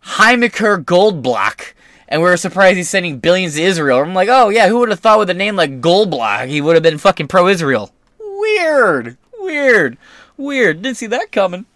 Heimeker 0.04 0.84
Goldblock, 0.84 1.72
and 2.08 2.20
we 2.20 2.28
were 2.28 2.36
surprised 2.36 2.76
he's 2.76 2.90
sending 2.90 3.18
billions 3.18 3.54
to 3.54 3.62
Israel. 3.62 4.00
I'm 4.00 4.14
like, 4.14 4.28
oh 4.30 4.48
yeah, 4.48 4.68
who 4.68 4.78
would 4.80 4.90
have 4.90 5.00
thought 5.00 5.18
with 5.18 5.30
a 5.30 5.34
name 5.34 5.56
like 5.56 5.80
Goldblatt 5.80 6.48
he 6.48 6.60
would 6.60 6.74
have 6.74 6.82
been 6.82 6.98
fucking 6.98 7.28
pro-Israel? 7.28 7.92
Weird, 8.18 9.16
weird, 9.38 9.98
weird. 10.36 10.82
Didn't 10.82 10.96
see 10.96 11.06
that 11.06 11.32
coming. 11.32 11.66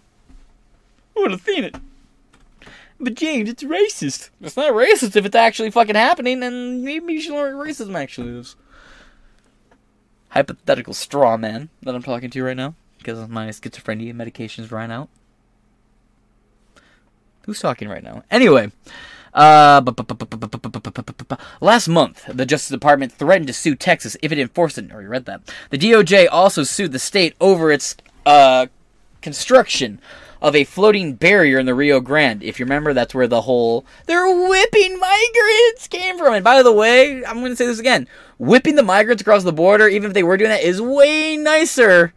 Would 1.15 1.31
have 1.31 1.41
seen 1.41 1.63
it? 1.63 1.75
But 2.99 3.13
James, 3.13 3.49
it's 3.49 3.63
racist. 3.63 4.29
It's 4.41 4.57
not 4.57 4.73
racist 4.73 5.15
if 5.15 5.25
it's 5.25 5.35
actually 5.35 5.71
fucking 5.71 5.95
happening, 5.95 6.41
and 6.43 6.83
maybe 6.83 7.13
you 7.13 7.21
should 7.21 7.33
learn 7.33 7.57
what 7.57 7.67
racism 7.67 7.95
actually 7.95 8.39
is. 8.39 8.55
Hypothetical 10.29 10.93
straw 10.93 11.37
man 11.37 11.69
that 11.83 11.95
I'm 11.95 12.03
talking 12.03 12.29
to 12.31 12.43
right 12.43 12.57
now 12.57 12.75
because 12.97 13.27
my 13.29 13.47
schizophrenia 13.49 14.13
medication's 14.13 14.71
run 14.71 14.91
out. 14.91 15.09
Who's 17.47 17.61
talking 17.61 17.87
right 17.87 18.03
now? 18.03 18.23
Anyway, 18.29 18.73
uh, 19.33 19.81
last 21.61 21.87
month, 21.87 22.25
the 22.27 22.45
Justice 22.45 22.67
Department 22.67 23.13
threatened 23.13 23.47
to 23.47 23.53
sue 23.53 23.73
Texas 23.73 24.17
if 24.21 24.33
it 24.33 24.37
enforced 24.37 24.77
it. 24.77 24.91
Or 24.91 25.01
you 25.01 25.07
read 25.07 25.23
that. 25.25 25.41
The 25.69 25.77
DOJ 25.77 26.27
also 26.29 26.63
sued 26.63 26.91
the 26.91 26.99
state 26.99 27.35
over 27.39 27.71
its 27.71 27.95
uh, 28.25 28.67
construction 29.21 30.01
of 30.41 30.57
a 30.57 30.65
floating 30.65 31.13
barrier 31.13 31.57
in 31.57 31.65
the 31.65 31.73
Rio 31.73 32.01
Grande. 32.01 32.43
If 32.43 32.59
you 32.59 32.65
remember, 32.65 32.93
that's 32.93 33.15
where 33.15 33.27
the 33.27 33.43
whole 33.43 33.85
they're 34.07 34.27
whipping 34.27 34.99
migrants 34.99 35.87
came 35.87 36.17
from. 36.17 36.33
And 36.33 36.43
by 36.43 36.61
the 36.61 36.73
way, 36.73 37.23
I'm 37.25 37.39
going 37.39 37.53
to 37.53 37.55
say 37.55 37.65
this 37.65 37.79
again: 37.79 38.09
whipping 38.37 38.75
the 38.75 38.83
migrants 38.83 39.21
across 39.21 39.45
the 39.45 39.53
border, 39.53 39.87
even 39.87 40.09
if 40.09 40.13
they 40.13 40.23
were 40.23 40.35
doing 40.35 40.49
that, 40.49 40.63
is 40.63 40.81
way 40.81 41.37
nicer 41.37 42.13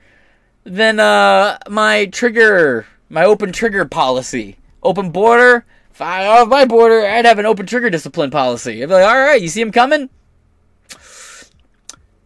than 0.65 0.99
uh, 0.99 1.59
my 1.69 2.07
trigger, 2.07 2.89
my 3.09 3.25
open 3.25 3.53
trigger 3.53 3.85
policy. 3.85 4.57
Open 4.83 5.11
border. 5.11 5.67
I 6.01 6.27
off 6.27 6.49
my 6.49 6.65
border, 6.65 7.07
I'd 7.07 7.27
have 7.27 7.39
an 7.39 7.47
open 7.47 7.67
trigger 7.67 7.91
discipline 7.91 8.31
policy. 8.31 8.83
I'd 8.83 8.87
be 8.87 8.95
like, 8.95 9.07
all 9.07 9.19
right, 9.19 9.41
you 9.41 9.49
see 9.49 9.61
him 9.61 9.73
coming? 9.73 10.09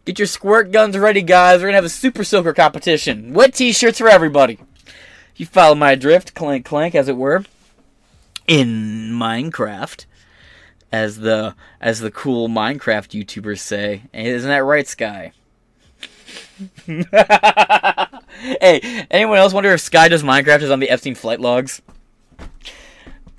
Get 0.04 0.18
your 0.18 0.26
squirt 0.26 0.70
guns 0.70 0.98
ready, 0.98 1.22
guys. 1.22 1.60
We're 1.60 1.68
gonna 1.68 1.76
have 1.76 1.84
a 1.84 1.88
super 1.88 2.24
soaker 2.24 2.52
competition. 2.52 3.32
Wet 3.32 3.54
t-shirts 3.54 3.98
for 3.98 4.08
everybody. 4.08 4.58
You 5.36 5.46
follow 5.46 5.74
my 5.74 5.94
drift, 5.94 6.34
clank 6.34 6.64
clank, 6.64 6.94
as 6.94 7.08
it 7.08 7.16
were, 7.16 7.44
in 8.46 9.12
Minecraft, 9.12 10.04
as 10.92 11.20
the 11.20 11.54
as 11.80 12.00
the 12.00 12.10
cool 12.10 12.48
Minecraft 12.48 13.18
YouTubers 13.18 13.60
say. 13.60 14.02
Isn't 14.12 14.50
that 14.50 14.58
right, 14.58 14.86
Sky? 14.86 15.32
hey, 16.86 17.06
anyone 19.10 19.38
else 19.38 19.52
wonder 19.52 19.72
if 19.72 19.80
Sky 19.80 20.08
does 20.08 20.22
Minecraft 20.22 20.62
is 20.62 20.70
on 20.70 20.80
the 20.80 20.90
Epstein 20.90 21.14
flight 21.14 21.40
logs? 21.40 21.80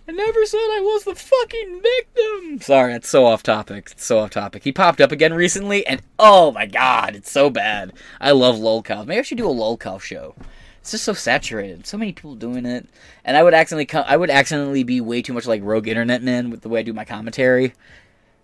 I 0.08 0.12
never 0.12 0.46
said 0.46 0.58
I 0.58 0.82
was 0.82 1.04
the 1.04 1.16
fucking 1.16 1.82
victim. 1.82 2.60
Sorry, 2.62 2.94
that's 2.94 3.10
so 3.10 3.26
off 3.26 3.42
topic. 3.42 3.90
It's 3.92 4.06
so 4.06 4.20
off 4.20 4.30
topic. 4.30 4.64
He 4.64 4.72
popped 4.72 5.02
up 5.02 5.12
again 5.12 5.34
recently, 5.34 5.86
and 5.88 6.02
oh 6.20 6.52
my 6.52 6.68
god, 6.68 7.16
it's 7.16 7.32
so 7.32 7.50
bad. 7.50 7.92
I 8.22 8.32
love 8.32 8.56
lolcows. 8.56 9.08
Maybe 9.08 9.20
I 9.20 9.24
should 9.24 9.40
do 9.40 9.50
a 9.50 9.54
lolcow 9.54 10.00
show. 10.00 10.36
It's 10.80 10.92
just 10.92 11.06
so 11.06 11.14
saturated. 11.14 11.88
So 11.88 11.98
many 11.98 12.14
people 12.14 12.36
doing 12.36 12.68
it, 12.68 12.88
and 13.24 13.36
I 13.36 13.42
would 13.42 13.56
accidentally. 13.56 14.06
I 14.06 14.16
would 14.16 14.30
accidentally 14.30 14.84
be 14.84 15.02
way 15.02 15.24
too 15.24 15.34
much 15.34 15.48
like 15.48 15.64
Rogue 15.64 15.88
Internet 15.88 16.22
Man 16.22 16.52
with 16.52 16.62
the 16.62 16.70
way 16.70 16.82
I 16.82 16.84
do 16.84 16.94
my 16.94 17.06
commentary. 17.06 17.74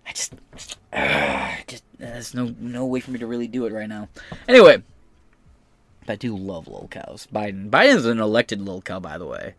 I 0.04 0.12
just, 0.12 0.34
uh, 0.92 1.54
just 1.68 1.84
there's 1.98 2.34
no 2.34 2.52
no 2.58 2.84
way 2.86 2.98
for 2.98 3.12
me 3.12 3.20
to 3.20 3.26
really 3.28 3.46
do 3.46 3.66
it 3.66 3.72
right 3.72 3.88
now. 3.88 4.08
Anyway, 4.48 4.82
I 6.08 6.16
do 6.16 6.36
love 6.36 6.66
lolcows. 6.66 7.28
Biden. 7.28 7.70
Biden's 7.70 8.06
an 8.06 8.18
elected 8.18 8.58
lolcow, 8.58 9.00
by 9.00 9.16
the 9.16 9.26
way. 9.26 9.54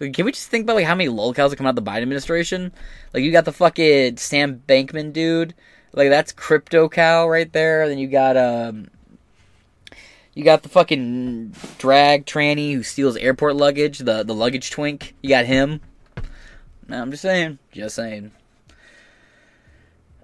Can 0.00 0.24
we 0.24 0.32
just 0.32 0.48
think 0.48 0.64
about 0.64 0.76
like 0.76 0.86
how 0.86 0.94
many 0.94 1.10
lolcows 1.10 1.50
have 1.50 1.56
come 1.56 1.66
out 1.66 1.76
of 1.76 1.84
the 1.84 1.90
Biden 1.90 2.02
administration? 2.02 2.72
Like 3.12 3.22
you 3.22 3.30
got 3.32 3.44
the 3.44 3.52
fucking 3.52 4.16
Sam 4.16 4.62
Bankman 4.66 5.12
dude, 5.12 5.54
like 5.92 6.08
that's 6.08 6.32
crypto 6.32 6.88
cow 6.88 7.28
right 7.28 7.52
there. 7.52 7.86
Then 7.86 7.98
you 7.98 8.08
got 8.08 8.36
um, 8.38 8.88
you 10.32 10.42
got 10.42 10.62
the 10.62 10.70
fucking 10.70 11.54
drag 11.76 12.24
tranny 12.24 12.72
who 12.72 12.82
steals 12.82 13.16
airport 13.16 13.56
luggage, 13.56 13.98
the 13.98 14.22
the 14.22 14.34
luggage 14.34 14.70
twink. 14.70 15.14
You 15.20 15.28
got 15.28 15.44
him. 15.44 15.82
No, 16.88 17.02
I'm 17.02 17.10
just 17.10 17.22
saying, 17.22 17.58
just 17.70 17.94
saying. 17.94 18.32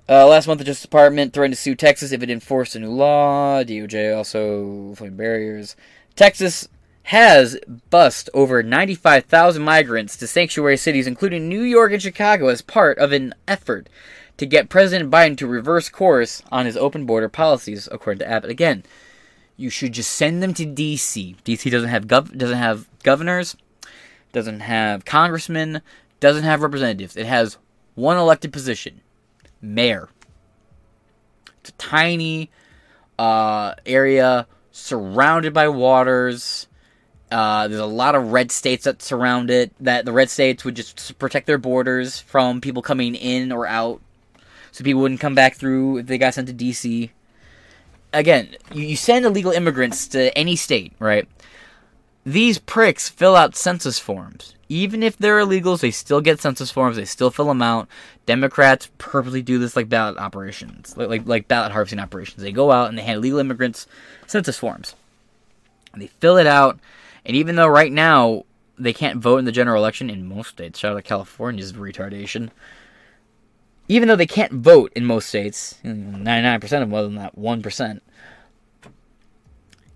Uh, 0.09 0.27
last 0.27 0.47
month, 0.47 0.59
the 0.59 0.65
Justice 0.65 0.83
Department 0.83 1.33
threatened 1.33 1.55
to 1.55 1.61
sue 1.61 1.75
Texas 1.75 2.13
if 2.13 2.23
it 2.23 2.31
enforced 2.31 2.77
a 2.77 2.79
new 2.79 2.91
law. 2.91 3.63
DOJ 3.63 4.17
also 4.17 4.95
putting 4.97 5.17
barriers. 5.17 5.77
Texas 6.15 6.69
has 7.07 7.57
bussed 7.89 8.29
over 8.35 8.65
95,000 8.65 9.63
migrants 9.63 10.17
to 10.17 10.27
sanctuary 10.27 10.77
cities, 10.77 11.07
including 11.07 11.49
New 11.49 11.63
York 11.63 11.93
and 11.93 12.03
Chicago, 12.03 12.49
as 12.49 12.63
part 12.63 12.99
of 12.99 13.13
an 13.13 13.33
effort 13.47 13.89
to 14.37 14.45
get 14.45 14.69
President 14.69 15.09
Biden 15.09 15.37
to 15.37 15.47
reverse 15.47 15.89
course 15.89 16.43
on 16.51 16.67
his 16.67 16.77
open 16.77 17.07
border 17.07 17.29
policies, 17.29 17.89
according 17.93 18.19
to 18.19 18.29
Abbott. 18.29 18.51
Again, 18.51 18.83
you 19.57 19.71
should 19.71 19.93
just 19.93 20.11
send 20.11 20.43
them 20.43 20.53
to 20.55 20.67
D.C. 20.67 21.37
D.C. 21.45 21.71
doesn't 21.71 21.91
have 21.91 22.09
gov- 22.09 22.37
doesn't 22.37 22.59
have 22.59 22.89
governors, 23.05 23.57
doesn't 24.33 24.61
have 24.61 25.05
congressmen, 25.05 25.83
doesn't 26.19 26.43
have 26.43 26.61
representatives. 26.61 27.17
It 27.17 27.27
has 27.27 27.57
one 27.95 28.17
elected 28.17 28.53
position, 28.53 29.01
mayor. 29.63 30.09
It's 31.61 31.71
a 31.71 31.75
tiny 31.75 32.51
uh, 33.17 33.75
area 33.87 34.49
surrounded 34.73 35.55
by 35.55 35.69
waters 35.69 36.67
uh, 37.31 37.67
there's 37.67 37.81
a 37.81 37.87
lot 37.87 38.15
of 38.15 38.31
red 38.31 38.53
states 38.53 38.85
that 38.85 39.03
surround 39.03 39.51
it. 39.51 39.73
That 39.81 40.05
the 40.05 40.13
red 40.13 40.31
states 40.31 40.65
would 40.65 40.77
just 40.77 41.19
protect 41.19 41.47
their 41.47 41.59
borders 41.59 42.21
from 42.21 42.61
people 42.61 42.83
coming 42.83 43.15
in 43.15 43.51
or 43.51 43.67
out, 43.67 44.01
so 44.71 44.85
people 44.85 45.03
wouldn't 45.03 45.21
come 45.21 45.35
back 45.35 45.57
through 45.57 45.99
if 45.99 46.07
they 46.07 46.19
got 46.19 46.35
sent 46.35 46.47
to 46.49 46.53
D.C. 46.53 47.11
Again, 48.13 48.55
you, 48.73 48.97
send 48.97 49.27
illegal 49.27 49.51
immigrants 49.51 50.07
to 50.09 50.37
any 50.39 50.55
state, 50.57 50.93
right? 50.99 51.29
These 52.25 52.59
pricks 52.59 53.09
fill 53.09 53.37
out 53.37 53.57
census 53.57 53.99
forms. 53.99 54.55
Even 54.69 55.03
if 55.03 55.17
they're 55.17 55.39
illegals, 55.39 55.81
they 55.81 55.93
still 55.93 56.21
get 56.21 56.41
census 56.41 56.71
forms. 56.73 56.97
They 56.97 57.05
still 57.05 57.31
fill 57.31 57.47
them 57.47 57.63
out. 57.63 57.89
Democrats 58.25 58.89
purposely 58.99 59.43
do 59.43 59.59
this 59.59 59.77
like 59.77 59.89
ballot 59.89 60.17
operations, 60.17 60.97
like 60.97 61.09
like, 61.09 61.27
like 61.27 61.49
ballot 61.49 61.73
harvesting 61.73 61.99
operations. 61.99 62.43
They 62.43 62.53
go 62.53 62.71
out 62.71 62.89
and 62.89 62.97
they 62.97 63.03
hand 63.03 63.19
illegal 63.19 63.41
immigrants 63.41 63.87
census 64.29 64.59
forms, 64.59 64.95
and 65.93 66.01
they 66.01 66.07
fill 66.07 66.37
it 66.37 66.47
out 66.47 66.79
and 67.27 67.37
even 67.37 67.57
though 67.57 67.67
right 67.67 67.93
now 67.93 68.45
they 68.79 68.93
can't 68.93 69.19
vote 69.19 69.39
in 69.39 69.45
the 69.45 69.53
general 69.53 69.83
election 69.83 70.09
in 70.09 70.27
most 70.27 70.51
states, 70.51 70.79
shout 70.79 70.97
out 70.97 71.05
California's 71.05 71.73
retardation. 71.73 72.51
Even 73.89 74.09
though 74.09 74.17
they 74.17 74.27
can't 74.27 74.53
vote 74.53 74.93
in 74.95 75.05
most 75.05 75.29
states, 75.29 75.79
99% 75.85 76.63
of 76.63 76.71
them, 76.71 76.95
other 76.95 77.09
than 77.09 77.17
that 77.17 77.37
1%, 77.37 78.01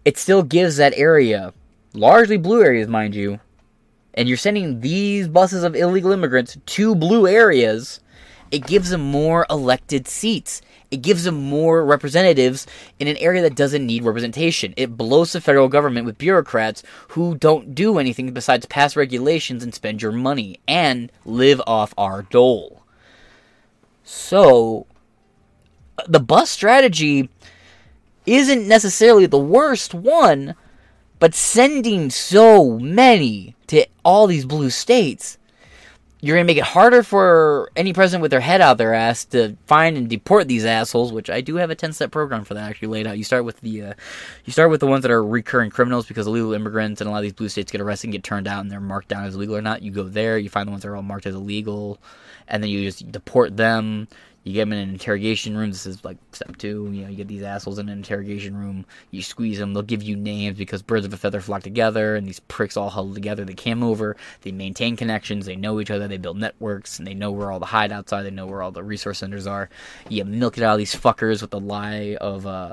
it 0.05 0.19
still 0.19 0.43
gives 0.43 0.77
that 0.77 0.93
area, 0.97 1.55
largely 1.93 2.37
blue 2.37 2.63
areas, 2.63 2.89
mind 2.89 3.15
you, 3.15 3.39
and 4.15 4.29
you're 4.29 4.37
sending 4.37 4.81
these 4.81 5.29
buses 5.29 5.63
of 5.63 5.77
illegal 5.77 6.11
immigrants 6.11 6.57
to 6.67 6.95
blue 6.95 7.29
areas, 7.29 8.01
it 8.51 8.67
gives 8.67 8.91
them 8.91 9.03
more 9.03 9.47
elected 9.49 10.09
seats. 10.09 10.63
It 10.91 11.03
gives 11.03 11.25
them 11.25 11.37
more 11.37 11.85
representatives 11.85 12.67
in 12.99 13.07
an 13.07 13.17
area 13.19 13.43
that 13.43 13.55
doesn't 13.55 13.87
need 13.87 14.03
representation. 14.03 14.75
It 14.77 14.97
blows 14.97 15.33
the 15.33 15.41
federal 15.41 15.69
government 15.69 16.05
with 16.05 16.19
bureaucrats 16.19 16.83
who 17.09 17.37
don't 17.37 17.75
do 17.75 17.99
anything 17.99 18.33
besides 18.33 18.67
pass 18.67 18.97
regulations 18.97 19.63
and 19.63 19.73
spend 19.73 20.03
your 20.03 20.13
money 20.13 20.59
and 20.67 21.13
live 21.25 21.63
off 21.67 21.95
our 21.97 22.23
dole. 22.23 22.83
So, 24.03 24.87
the 26.09 26.19
bus 26.19 26.51
strategy 26.51 27.29
isn't 28.27 28.67
necessarily 28.67 29.27
the 29.27 29.39
worst 29.39 29.95
one, 29.95 30.57
but 31.21 31.35
sending 31.35 32.11
so 32.11 32.79
many 32.79 33.55
to 33.69 33.87
all 34.05 34.27
these 34.27 34.45
blue 34.45 34.71
states 34.71 35.39
you're 36.21 36.37
going 36.37 36.47
to 36.47 36.51
make 36.51 36.59
it 36.59 36.65
harder 36.65 37.03
for 37.03 37.71
any 37.77 37.93
president 37.93 38.23
with 38.23 38.31
their 38.31 38.41
head 38.41 38.61
out 38.61 38.79
their 38.79 38.95
ass 38.95 39.25
to 39.27 39.57
find 39.67 39.97
and 39.97 40.09
deport 40.09 40.49
these 40.49 40.65
assholes 40.65 41.13
which 41.13 41.31
i 41.31 41.41
do 41.41 41.57
have 41.57 41.71
a 41.71 41.75
10 41.75 41.93
step 41.93 42.11
program 42.11 42.45
for 42.45 42.55
that 42.55 42.69
actually 42.69 42.89
laid 42.89 43.07
out. 43.07 43.19
You 43.19 43.25
start 43.25 43.45
with 43.45 43.61
the 43.61 43.83
uh, 43.83 43.95
you 44.45 44.53
start 44.53 44.71
with 44.71 44.81
the 44.81 44.87
ones 44.87 45.03
that 45.03 45.11
are 45.11 45.25
recurring 45.25 45.71
criminals 45.71 46.07
because 46.07 46.27
illegal 46.27 46.53
immigrants 46.53 47.01
and 47.01 47.09
a 47.09 47.11
lot 47.11 47.19
of 47.19 47.23
these 47.23 47.33
blue 47.33 47.49
states 47.49 47.73
get 47.73 47.81
arrested 47.81 48.09
and 48.09 48.13
get 48.13 48.25
turned 48.25 48.47
out 48.47 48.61
and 48.61 48.71
they're 48.71 48.81
marked 48.81 49.09
down 49.09 49.25
as 49.25 49.35
illegal 49.35 49.57
or 49.57 49.63
not. 49.63 49.83
You 49.83 49.91
go 49.91 50.05
there 50.05 50.39
you 50.39 50.49
find 50.49 50.67
the 50.67 50.71
ones 50.71 50.83
that 50.83 50.89
are 50.89 50.97
all 50.97 51.03
marked 51.03 51.27
as 51.27 51.35
illegal 51.35 51.99
and 52.49 52.63
then 52.63 52.71
you 52.71 52.85
just 52.85 53.11
deport 53.11 53.57
them 53.57 54.09
you 54.45 54.55
get 54.55 54.61
them 54.61 54.73
in 54.73 54.79
an 54.79 54.91
interrogation 54.91 55.57
room. 55.57 55.71
This 55.71 55.85
is 55.85 56.03
like 56.05 56.17
step 56.33 56.57
two. 56.57 56.89
You 56.93 57.03
know, 57.03 57.09
you 57.09 57.17
get 57.17 57.29
these 57.29 57.43
assholes 57.43 57.79
in 57.79 57.89
an 57.89 57.99
interrogation 57.99 58.57
room. 58.57 58.87
You 59.11 59.23
squeeze 59.23 59.59
them. 59.59 59.75
They'll 59.75 59.83
give 59.83 60.03
you 60.03 60.17
names 60.17 60.57
because 60.57 60.81
birds 60.81 61.05
of 61.05 61.13
a 61.13 61.19
feather 61.19 61.41
flock 61.41 61.63
together, 61.63 62.17
and 62.17 62.27
these 62.27 62.41
pricks 62.41 62.77
all 62.77 62.89
huddle 62.89 63.13
together. 63.13 63.45
They 63.45 63.55
came 63.55 63.83
over. 63.83 64.17
They 64.41 64.53
maintain 64.53 64.97
connections. 64.97 65.45
They 65.45 65.57
know 65.57 65.79
each 65.79 65.91
other. 65.91 66.09
They 66.09 66.17
build 66.17 66.39
networks, 66.39 66.99
and 66.99 67.07
they 67.07 67.15
know 67.15 67.31
where 67.31 67.53
all 67.53 67.61
the 67.61 67.67
hideouts 67.67 68.13
are. 68.13 68.23
They 68.23 68.31
know 68.31 68.47
where 68.47 68.63
all 68.63 68.73
the 68.73 68.83
resource 68.83 69.19
centers 69.19 69.47
are. 69.47 69.69
You 70.09 70.25
milk 70.25 70.57
it 70.57 70.65
out 70.65 70.73
of 70.73 70.79
these 70.79 70.95
fuckers 70.95 71.43
with 71.43 71.51
the 71.51 71.61
lie 71.61 72.17
of, 72.21 72.47
uh, 72.47 72.73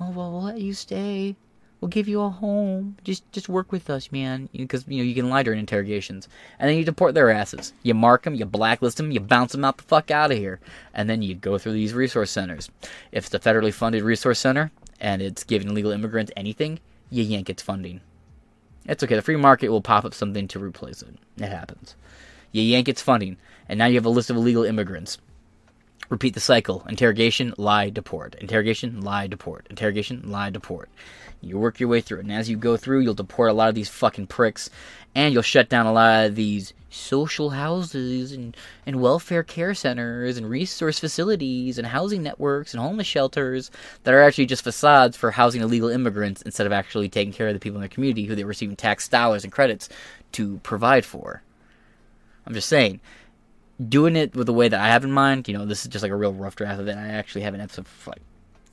oh 0.00 0.10
well, 0.10 0.32
we'll 0.32 0.42
let 0.42 0.60
you 0.60 0.74
stay 0.74 1.36
We'll 1.84 1.90
give 1.90 2.08
you 2.08 2.22
a 2.22 2.30
home. 2.30 2.96
Just 3.04 3.30
just 3.30 3.46
work 3.46 3.70
with 3.70 3.90
us, 3.90 4.10
man. 4.10 4.48
Because 4.54 4.86
you 4.88 4.96
know 4.96 5.04
you 5.04 5.14
can 5.14 5.28
lie 5.28 5.42
during 5.42 5.60
interrogations, 5.60 6.30
and 6.58 6.66
then 6.66 6.78
you 6.78 6.84
deport 6.86 7.12
their 7.12 7.28
asses. 7.28 7.74
You 7.82 7.92
mark 7.92 8.22
them, 8.22 8.34
you 8.34 8.46
blacklist 8.46 8.96
them, 8.96 9.10
you 9.10 9.20
bounce 9.20 9.52
them 9.52 9.66
out 9.66 9.76
the 9.76 9.82
fuck 9.82 10.10
out 10.10 10.32
of 10.32 10.38
here, 10.38 10.60
and 10.94 11.10
then 11.10 11.20
you 11.20 11.34
go 11.34 11.58
through 11.58 11.74
these 11.74 11.92
resource 11.92 12.30
centers. 12.30 12.70
If 13.12 13.26
it's 13.26 13.34
a 13.34 13.38
federally 13.38 13.70
funded 13.70 14.02
resource 14.02 14.38
center 14.38 14.70
and 14.98 15.20
it's 15.20 15.44
giving 15.44 15.68
illegal 15.68 15.90
immigrants 15.90 16.32
anything, 16.38 16.80
you 17.10 17.22
yank 17.22 17.50
its 17.50 17.62
funding. 17.62 18.00
It's 18.86 19.04
okay. 19.04 19.16
The 19.16 19.20
free 19.20 19.36
market 19.36 19.68
will 19.68 19.82
pop 19.82 20.06
up 20.06 20.14
something 20.14 20.48
to 20.48 20.58
replace 20.58 21.02
it. 21.02 21.14
It 21.36 21.50
happens. 21.50 21.96
You 22.50 22.62
yank 22.62 22.88
its 22.88 23.02
funding, 23.02 23.36
and 23.68 23.76
now 23.76 23.84
you 23.84 23.96
have 23.96 24.06
a 24.06 24.08
list 24.08 24.30
of 24.30 24.36
illegal 24.36 24.64
immigrants. 24.64 25.18
Repeat 26.10 26.34
the 26.34 26.40
cycle. 26.40 26.84
Interrogation, 26.88 27.54
lie, 27.56 27.88
deport. 27.88 28.34
Interrogation, 28.36 29.00
lie, 29.00 29.26
deport. 29.26 29.66
Interrogation, 29.70 30.30
lie, 30.30 30.50
deport. 30.50 30.90
You 31.40 31.58
work 31.58 31.80
your 31.80 31.88
way 31.88 32.00
through 32.00 32.18
it. 32.18 32.24
And 32.24 32.32
as 32.32 32.48
you 32.48 32.56
go 32.56 32.76
through, 32.76 33.00
you'll 33.00 33.14
deport 33.14 33.50
a 33.50 33.54
lot 33.54 33.68
of 33.68 33.74
these 33.74 33.88
fucking 33.88 34.26
pricks. 34.26 34.68
And 35.14 35.32
you'll 35.32 35.42
shut 35.42 35.68
down 35.68 35.86
a 35.86 35.92
lot 35.92 36.26
of 36.26 36.34
these 36.34 36.74
social 36.90 37.50
houses 37.50 38.32
and, 38.32 38.56
and 38.86 39.00
welfare 39.00 39.42
care 39.42 39.74
centers 39.74 40.36
and 40.36 40.48
resource 40.48 40.98
facilities 40.98 41.78
and 41.78 41.86
housing 41.86 42.22
networks 42.22 42.72
and 42.72 42.82
homeless 42.82 43.06
shelters 43.06 43.70
that 44.04 44.14
are 44.14 44.22
actually 44.22 44.46
just 44.46 44.62
facades 44.62 45.16
for 45.16 45.30
housing 45.32 45.60
illegal 45.60 45.88
immigrants 45.88 46.42
instead 46.42 46.66
of 46.66 46.72
actually 46.72 47.08
taking 47.08 47.32
care 47.32 47.48
of 47.48 47.54
the 47.54 47.60
people 47.60 47.76
in 47.76 47.80
their 47.80 47.88
community 47.88 48.24
who 48.24 48.34
they're 48.34 48.46
receiving 48.46 48.76
tax 48.76 49.08
dollars 49.08 49.42
and 49.42 49.52
credits 49.52 49.88
to 50.32 50.58
provide 50.58 51.04
for. 51.04 51.42
I'm 52.46 52.54
just 52.54 52.68
saying 52.68 53.00
doing 53.88 54.16
it 54.16 54.34
with 54.34 54.46
the 54.46 54.52
way 54.52 54.68
that 54.68 54.80
I 54.80 54.88
have 54.88 55.04
in 55.04 55.12
mind, 55.12 55.48
you 55.48 55.56
know, 55.56 55.64
this 55.64 55.84
is 55.84 55.88
just 55.88 56.02
like 56.02 56.12
a 56.12 56.16
real 56.16 56.32
rough 56.32 56.56
draft 56.56 56.80
of 56.80 56.88
it. 56.88 56.96
I 56.96 57.08
actually 57.08 57.42
have 57.42 57.54
an 57.54 57.60
episode 57.60 57.86
like 58.06 58.22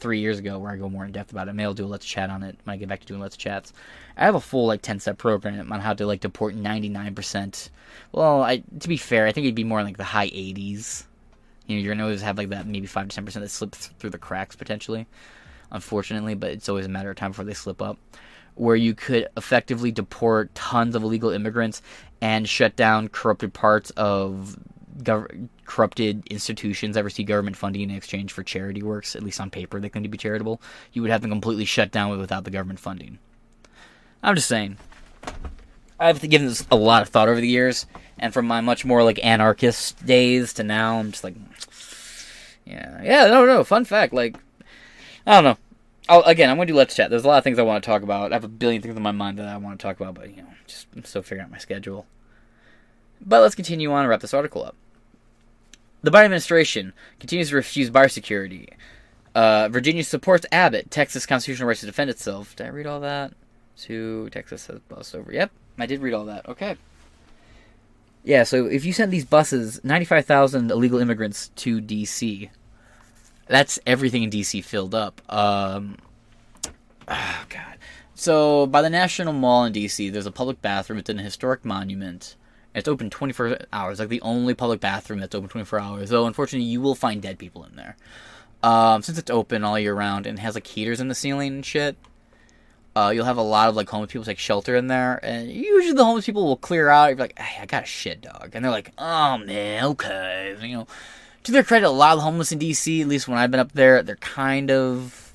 three 0.01 0.19
years 0.19 0.39
ago 0.39 0.57
where 0.57 0.71
I 0.71 0.77
go 0.77 0.89
more 0.89 1.05
in 1.05 1.11
depth 1.11 1.31
about 1.31 1.47
it. 1.47 1.53
Maybe 1.53 1.65
I'll 1.65 1.73
do 1.73 1.85
a 1.85 1.87
let's 1.87 2.05
chat 2.05 2.29
on 2.29 2.43
it 2.43 2.57
when 2.63 2.73
I 2.73 2.77
get 2.77 2.89
back 2.89 3.01
to 3.01 3.05
doing 3.05 3.21
let's 3.21 3.37
chats. 3.37 3.71
I 4.17 4.25
have 4.25 4.35
a 4.35 4.41
full 4.41 4.65
like 4.65 4.81
ten 4.81 4.99
step 4.99 5.17
program 5.17 5.71
on 5.71 5.79
how 5.79 5.93
to 5.93 6.05
like 6.05 6.19
deport 6.19 6.55
ninety 6.55 6.89
nine 6.89 7.15
percent. 7.15 7.69
Well, 8.11 8.41
I 8.41 8.63
to 8.79 8.87
be 8.87 8.97
fair, 8.97 9.27
I 9.27 9.31
think 9.31 9.45
it'd 9.45 9.55
be 9.55 9.63
more 9.63 9.83
like 9.83 9.97
the 9.97 10.03
high 10.03 10.31
eighties. 10.33 11.07
You 11.67 11.77
know, 11.77 11.83
you're 11.83 11.93
gonna 11.93 12.03
always 12.03 12.21
have 12.21 12.37
like 12.37 12.49
that 12.49 12.67
maybe 12.67 12.87
five 12.87 13.07
to 13.07 13.15
ten 13.15 13.25
percent 13.25 13.43
that 13.43 13.49
slips 13.49 13.87
through 13.99 14.09
the 14.09 14.17
cracks 14.17 14.55
potentially. 14.55 15.07
Unfortunately, 15.71 16.35
but 16.35 16.51
it's 16.51 16.67
always 16.67 16.85
a 16.85 16.89
matter 16.89 17.11
of 17.11 17.15
time 17.15 17.31
before 17.31 17.45
they 17.45 17.53
slip 17.53 17.81
up. 17.81 17.97
Where 18.55 18.75
you 18.75 18.93
could 18.93 19.29
effectively 19.37 19.91
deport 19.91 20.53
tons 20.53 20.95
of 20.95 21.03
illegal 21.03 21.29
immigrants 21.29 21.81
and 22.21 22.49
shut 22.49 22.75
down 22.75 23.07
corrupted 23.07 23.53
parts 23.53 23.91
of 23.91 24.57
gov- 24.99 25.49
corrupted 25.65 26.25
institutions 26.27 26.97
ever 26.97 27.09
see 27.09 27.23
government 27.23 27.57
funding 27.57 27.89
in 27.89 27.91
exchange 27.91 28.31
for 28.31 28.43
charity 28.43 28.83
works, 28.83 29.15
at 29.15 29.23
least 29.23 29.39
on 29.39 29.49
paper, 29.49 29.79
they 29.79 29.89
claim 29.89 30.03
to 30.03 30.09
be 30.09 30.17
charitable, 30.17 30.61
you 30.93 31.01
would 31.01 31.11
have 31.11 31.21
them 31.21 31.31
completely 31.31 31.65
shut 31.65 31.91
down 31.91 32.17
without 32.17 32.43
the 32.43 32.51
government 32.51 32.79
funding. 32.79 33.19
I'm 34.23 34.35
just 34.35 34.47
saying. 34.47 34.77
I've 35.99 36.21
given 36.21 36.47
this 36.47 36.65
a 36.71 36.75
lot 36.75 37.03
of 37.03 37.09
thought 37.09 37.29
over 37.29 37.39
the 37.39 37.47
years, 37.47 37.85
and 38.17 38.33
from 38.33 38.47
my 38.47 38.61
much 38.61 38.85
more 38.85 39.03
like 39.03 39.23
anarchist 39.23 40.03
days 40.05 40.53
to 40.53 40.63
now, 40.63 40.97
I'm 40.97 41.11
just 41.11 41.23
like, 41.23 41.35
yeah, 42.65 43.01
yeah, 43.03 43.27
no, 43.27 43.45
no. 43.45 43.63
Fun 43.63 43.85
fact, 43.85 44.13
like, 44.13 44.35
I 45.27 45.33
don't 45.33 45.43
know. 45.43 45.57
I'll, 46.09 46.23
again, 46.23 46.49
I'm 46.49 46.57
gonna 46.57 46.65
do 46.65 46.73
let's 46.73 46.95
chat. 46.95 47.09
There's 47.09 47.23
a 47.23 47.27
lot 47.27 47.37
of 47.37 47.43
things 47.43 47.59
I 47.59 47.63
want 47.63 47.83
to 47.83 47.87
talk 47.87 48.01
about. 48.01 48.31
I 48.31 48.35
have 48.35 48.43
a 48.43 48.47
billion 48.47 48.81
things 48.81 48.95
in 48.95 49.03
my 49.03 49.11
mind 49.11 49.37
that 49.37 49.47
I 49.47 49.57
want 49.57 49.79
to 49.79 49.83
talk 49.83 49.99
about, 49.99 50.15
but 50.15 50.35
you 50.35 50.41
know, 50.41 50.49
just 50.67 50.87
I'm 50.95 51.05
still 51.05 51.21
figuring 51.21 51.45
out 51.45 51.51
my 51.51 51.59
schedule. 51.59 52.05
But 53.23 53.41
let's 53.41 53.55
continue 53.55 53.91
on 53.91 54.01
and 54.01 54.09
wrap 54.09 54.21
this 54.21 54.33
article 54.33 54.63
up. 54.63 54.75
The 56.01 56.11
Biden 56.11 56.25
administration 56.25 56.93
continues 57.19 57.49
to 57.49 57.55
refuse 57.55 57.91
biosecurity. 57.91 58.69
Uh, 59.35 59.69
Virginia 59.69 60.03
supports 60.03 60.45
Abbott. 60.51 60.89
Texas 60.89 61.25
constitutional 61.25 61.67
rights 61.67 61.81
to 61.81 61.85
defend 61.85 62.09
itself. 62.09 62.55
Did 62.55 62.65
I 62.65 62.69
read 62.69 62.87
all 62.87 62.99
that? 63.01 63.33
To 63.83 64.29
Texas 64.29 64.67
has 64.67 64.79
bus 64.79 65.15
over. 65.15 65.31
Yep, 65.31 65.51
I 65.79 65.85
did 65.85 66.01
read 66.01 66.13
all 66.13 66.25
that. 66.25 66.47
Okay. 66.47 66.75
Yeah, 68.23 68.43
so 68.43 68.65
if 68.67 68.85
you 68.85 68.93
send 68.93 69.11
these 69.11 69.25
buses, 69.25 69.83
95,000 69.83 70.69
illegal 70.69 70.99
immigrants 70.99 71.49
to 71.57 71.81
D.C., 71.81 72.51
that's 73.47 73.79
everything 73.85 74.23
in 74.23 74.29
D.C. 74.29 74.61
filled 74.61 74.93
up. 74.93 75.21
Um, 75.27 75.97
oh, 77.07 77.45
God. 77.49 77.77
So, 78.13 78.67
by 78.67 78.83
the 78.83 78.89
National 78.89 79.33
Mall 79.33 79.65
in 79.65 79.73
D.C., 79.73 80.09
there's 80.09 80.27
a 80.27 80.31
public 80.31 80.61
bathroom. 80.61 80.99
It's 80.99 81.09
in 81.09 81.19
a 81.19 81.23
historic 81.23 81.65
monument. 81.65 82.35
It's 82.73 82.87
open 82.87 83.09
24 83.09 83.59
hours, 83.73 83.99
like 83.99 84.09
the 84.09 84.21
only 84.21 84.53
public 84.53 84.79
bathroom 84.79 85.19
that's 85.19 85.35
open 85.35 85.49
24 85.49 85.79
hours. 85.79 86.09
Though, 86.09 86.25
unfortunately, 86.25 86.67
you 86.67 86.79
will 86.81 86.95
find 86.95 87.21
dead 87.21 87.37
people 87.37 87.65
in 87.65 87.75
there. 87.75 87.97
Um, 88.63 89.01
since 89.01 89.17
it's 89.17 89.31
open 89.31 89.63
all 89.63 89.77
year 89.77 89.93
round 89.93 90.25
and 90.25 90.39
has 90.39 90.55
like 90.55 90.67
heaters 90.67 91.01
in 91.01 91.07
the 91.07 91.15
ceiling 91.15 91.55
and 91.55 91.65
shit, 91.65 91.97
uh, 92.95 93.11
you'll 93.13 93.25
have 93.25 93.37
a 93.37 93.41
lot 93.41 93.69
of 93.69 93.75
like 93.75 93.89
homeless 93.89 94.11
people 94.11 94.25
like 94.27 94.37
shelter 94.37 94.75
in 94.75 94.87
there, 94.87 95.19
and 95.23 95.49
usually 95.49 95.93
the 95.93 96.05
homeless 96.05 96.25
people 96.25 96.45
will 96.45 96.57
clear 96.57 96.89
out. 96.89 97.07
You're 97.07 97.17
like, 97.17 97.39
hey, 97.39 97.61
I 97.61 97.65
got 97.65 97.83
a 97.83 97.87
shit 97.87 98.21
dog, 98.21 98.51
and 98.53 98.63
they're 98.63 98.71
like, 98.71 98.91
oh 98.97 99.37
man, 99.37 99.85
okay, 99.85 100.55
you 100.61 100.77
know. 100.77 100.87
To 101.45 101.51
their 101.51 101.63
credit, 101.63 101.87
a 101.87 101.89
lot 101.89 102.11
of 102.11 102.19
the 102.19 102.23
homeless 102.23 102.51
in 102.51 102.59
DC, 102.59 103.01
at 103.01 103.07
least 103.07 103.27
when 103.27 103.39
I've 103.39 103.49
been 103.49 103.59
up 103.59 103.71
there, 103.71 104.03
they're 104.03 104.15
kind 104.17 104.69
of 104.69 105.33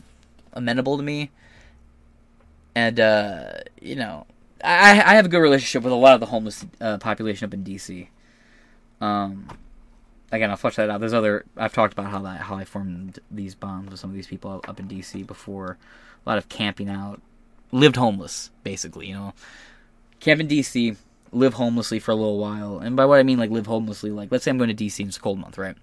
amenable 0.53 0.96
to 0.96 1.03
me, 1.03 1.31
and 2.75 3.01
uh, 3.01 3.53
you 3.81 3.96
know, 3.96 4.27
I 4.62 4.90
I 4.90 5.14
have 5.14 5.27
a 5.27 5.29
good 5.29 5.38
relationship 5.38 5.83
with 5.83 5.92
a 5.92 5.97
lot 5.97 6.14
of 6.14 6.21
the 6.21 6.27
homeless 6.27 6.64
uh, 6.81 6.99
population 6.99 7.47
up 7.47 7.55
in 7.55 7.64
DC. 7.64 8.09
Um, 9.01 9.49
again, 10.33 10.51
I'll 10.51 10.57
flesh 10.57 10.77
that 10.77 10.90
out. 10.90 11.01
There's 11.01 11.14
other. 11.14 11.45
I've 11.57 11.73
talked 11.73 11.92
about 11.92 12.11
how 12.11 12.21
that 12.21 12.40
how 12.42 12.57
I 12.57 12.64
formed 12.64 13.19
these 13.31 13.55
bonds 13.55 13.90
with 13.90 14.01
some 14.01 14.11
of 14.11 14.16
these 14.16 14.27
people 14.27 14.62
up 14.66 14.81
in 14.81 14.88
DC 14.88 15.27
before. 15.27 15.79
A 16.25 16.29
lot 16.29 16.38
of 16.38 16.49
camping 16.49 16.88
out, 16.88 17.21
lived 17.73 17.97
homeless, 17.97 18.51
basically. 18.62 19.09
You 19.09 19.14
know, 19.14 19.35
camp 20.21 20.40
in 20.40 20.49
DC, 20.49 20.97
live 21.33 21.55
homelessly 21.55 21.99
for 21.99 22.11
a 22.11 22.16
little 22.16 22.38
while, 22.38 22.79
and 22.79 22.97
by 22.97 23.05
what 23.05 23.19
I 23.19 23.23
mean 23.23 23.38
like 23.38 23.51
live 23.51 23.66
homelessly, 23.66 24.11
like 24.11 24.33
let's 24.33 24.45
say 24.45 24.51
I'm 24.51 24.59
going 24.59 24.75
to 24.75 24.85
DC 24.85 24.99
and 25.01 25.09
it's 25.09 25.19
a 25.19 25.21
cold 25.21 25.38
month, 25.38 25.59
right? 25.59 25.77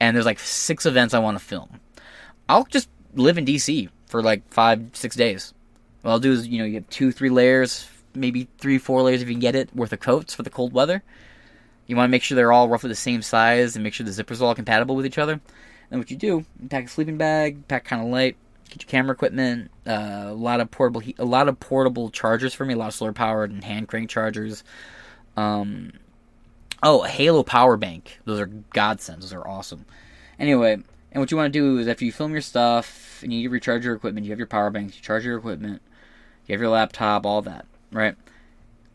And 0.00 0.14
there's 0.14 0.26
like 0.26 0.38
six 0.38 0.86
events 0.86 1.14
I 1.14 1.18
want 1.18 1.38
to 1.38 1.44
film. 1.44 1.80
I'll 2.48 2.64
just 2.64 2.88
live 3.14 3.38
in 3.38 3.44
DC 3.44 3.88
for 4.06 4.22
like 4.22 4.42
five, 4.52 4.90
six 4.92 5.16
days. 5.16 5.52
What 6.02 6.12
I'll 6.12 6.20
do 6.20 6.32
is, 6.32 6.46
you 6.46 6.58
know, 6.58 6.64
you 6.64 6.72
get 6.72 6.90
two, 6.90 7.12
three 7.12 7.30
layers, 7.30 7.88
maybe 8.18 8.48
three, 8.58 8.78
four 8.78 9.02
layers 9.02 9.22
if 9.22 9.28
you 9.28 9.34
can 9.34 9.40
get 9.40 9.54
it 9.54 9.74
worth 9.74 9.92
of 9.92 10.00
coats 10.00 10.34
for 10.34 10.42
the 10.42 10.50
cold 10.50 10.72
weather. 10.72 11.02
You 11.86 11.96
want 11.96 12.08
to 12.08 12.10
make 12.10 12.22
sure 12.22 12.36
they're 12.36 12.52
all 12.52 12.68
roughly 12.68 12.88
the 12.88 12.94
same 12.94 13.22
size 13.22 13.74
and 13.74 13.82
make 13.82 13.94
sure 13.94 14.04
the 14.04 14.12
zippers 14.12 14.40
are 14.40 14.44
all 14.44 14.54
compatible 14.54 14.94
with 14.94 15.06
each 15.06 15.18
other. 15.18 15.40
And 15.90 16.00
what 16.00 16.10
you 16.10 16.16
do, 16.16 16.44
you 16.60 16.68
pack 16.68 16.84
a 16.84 16.88
sleeping 16.88 17.16
bag, 17.16 17.66
pack 17.66 17.84
kind 17.84 18.02
of 18.02 18.08
light, 18.08 18.36
get 18.68 18.82
your 18.82 18.90
camera 18.90 19.14
equipment, 19.14 19.70
uh, 19.86 20.26
a 20.26 20.34
lot 20.34 20.60
of 20.60 20.70
portable, 20.70 21.02
a 21.18 21.24
lot 21.24 21.48
of 21.48 21.58
portable 21.58 22.10
chargers 22.10 22.52
for 22.52 22.66
me, 22.66 22.74
a 22.74 22.76
lot 22.76 22.88
of 22.88 22.94
solar 22.94 23.12
powered 23.12 23.50
and 23.50 23.64
hand 23.64 23.88
crank 23.88 24.10
chargers. 24.10 24.64
Um, 25.36 25.92
oh, 26.82 27.04
a 27.04 27.08
Halo 27.08 27.42
power 27.42 27.76
bank. 27.76 28.18
Those 28.24 28.40
are 28.40 28.46
godsends. 28.46 29.20
Those 29.20 29.32
are 29.32 29.48
awesome. 29.48 29.86
Anyway, 30.38 30.72
and 30.72 31.20
what 31.20 31.30
you 31.30 31.36
want 31.36 31.52
to 31.52 31.58
do 31.58 31.78
is 31.78 31.88
after 31.88 32.04
you 32.04 32.12
film 32.12 32.32
your 32.32 32.40
stuff 32.40 33.20
and 33.22 33.32
you 33.32 33.48
recharge 33.48 33.84
your 33.84 33.94
equipment, 33.94 34.26
you 34.26 34.32
have 34.32 34.38
your 34.38 34.46
power 34.46 34.70
banks, 34.70 34.96
you 34.96 35.02
charge 35.02 35.24
your 35.24 35.38
equipment, 35.38 35.80
you 36.46 36.52
have 36.52 36.60
your 36.60 36.70
laptop, 36.70 37.24
all 37.24 37.42
that, 37.42 37.66
right? 37.92 38.16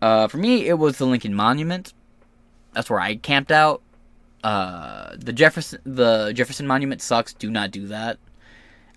Uh, 0.02 0.28
for 0.28 0.38
me, 0.38 0.68
it 0.68 0.78
was 0.78 0.98
the 0.98 1.06
Lincoln 1.06 1.34
Monument. 1.34 1.94
That's 2.74 2.90
where 2.90 3.00
I 3.00 3.16
camped 3.16 3.52
out. 3.52 3.82
Uh, 4.44 5.16
the 5.18 5.32
Jefferson, 5.32 5.80
the 5.86 6.34
Jefferson 6.34 6.68
Monument 6.68 7.02
sucks. 7.02 7.34
Do 7.34 7.50
not 7.50 7.72
do 7.72 7.88
that. 7.88 8.18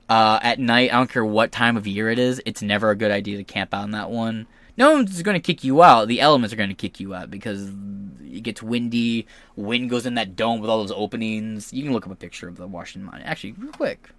Uh, 0.08 0.38
at 0.42 0.58
night, 0.58 0.92
I 0.92 0.96
don't 0.96 1.10
care 1.10 1.24
what 1.24 1.52
time 1.52 1.76
of 1.76 1.86
year 1.86 2.10
it 2.10 2.18
is. 2.18 2.40
It's 2.44 2.62
never 2.62 2.90
a 2.90 2.96
good 2.96 3.10
idea 3.10 3.36
to 3.36 3.44
camp 3.44 3.74
out 3.74 3.82
on 3.82 3.90
that 3.92 4.10
one. 4.10 4.46
No 4.76 4.92
one's 4.92 5.22
going 5.22 5.40
to 5.40 5.40
kick 5.40 5.64
you 5.64 5.82
out. 5.82 6.08
The 6.08 6.20
elements 6.20 6.52
are 6.52 6.56
going 6.56 6.68
to 6.68 6.74
kick 6.74 7.00
you 7.00 7.14
out 7.14 7.30
because 7.30 7.70
it 8.22 8.42
gets 8.42 8.62
windy. 8.62 9.26
Wind 9.56 9.88
goes 9.88 10.06
in 10.06 10.14
that 10.14 10.36
dome 10.36 10.60
with 10.60 10.68
all 10.68 10.78
those 10.78 10.92
openings. 10.92 11.72
You 11.72 11.84
can 11.84 11.92
look 11.92 12.06
up 12.06 12.12
a 12.12 12.16
picture 12.16 12.48
of 12.48 12.56
the 12.56 12.66
Washington 12.66 13.06
Monument. 13.06 13.30
Actually, 13.30 13.52
real 13.52 13.72
quick. 13.72 14.10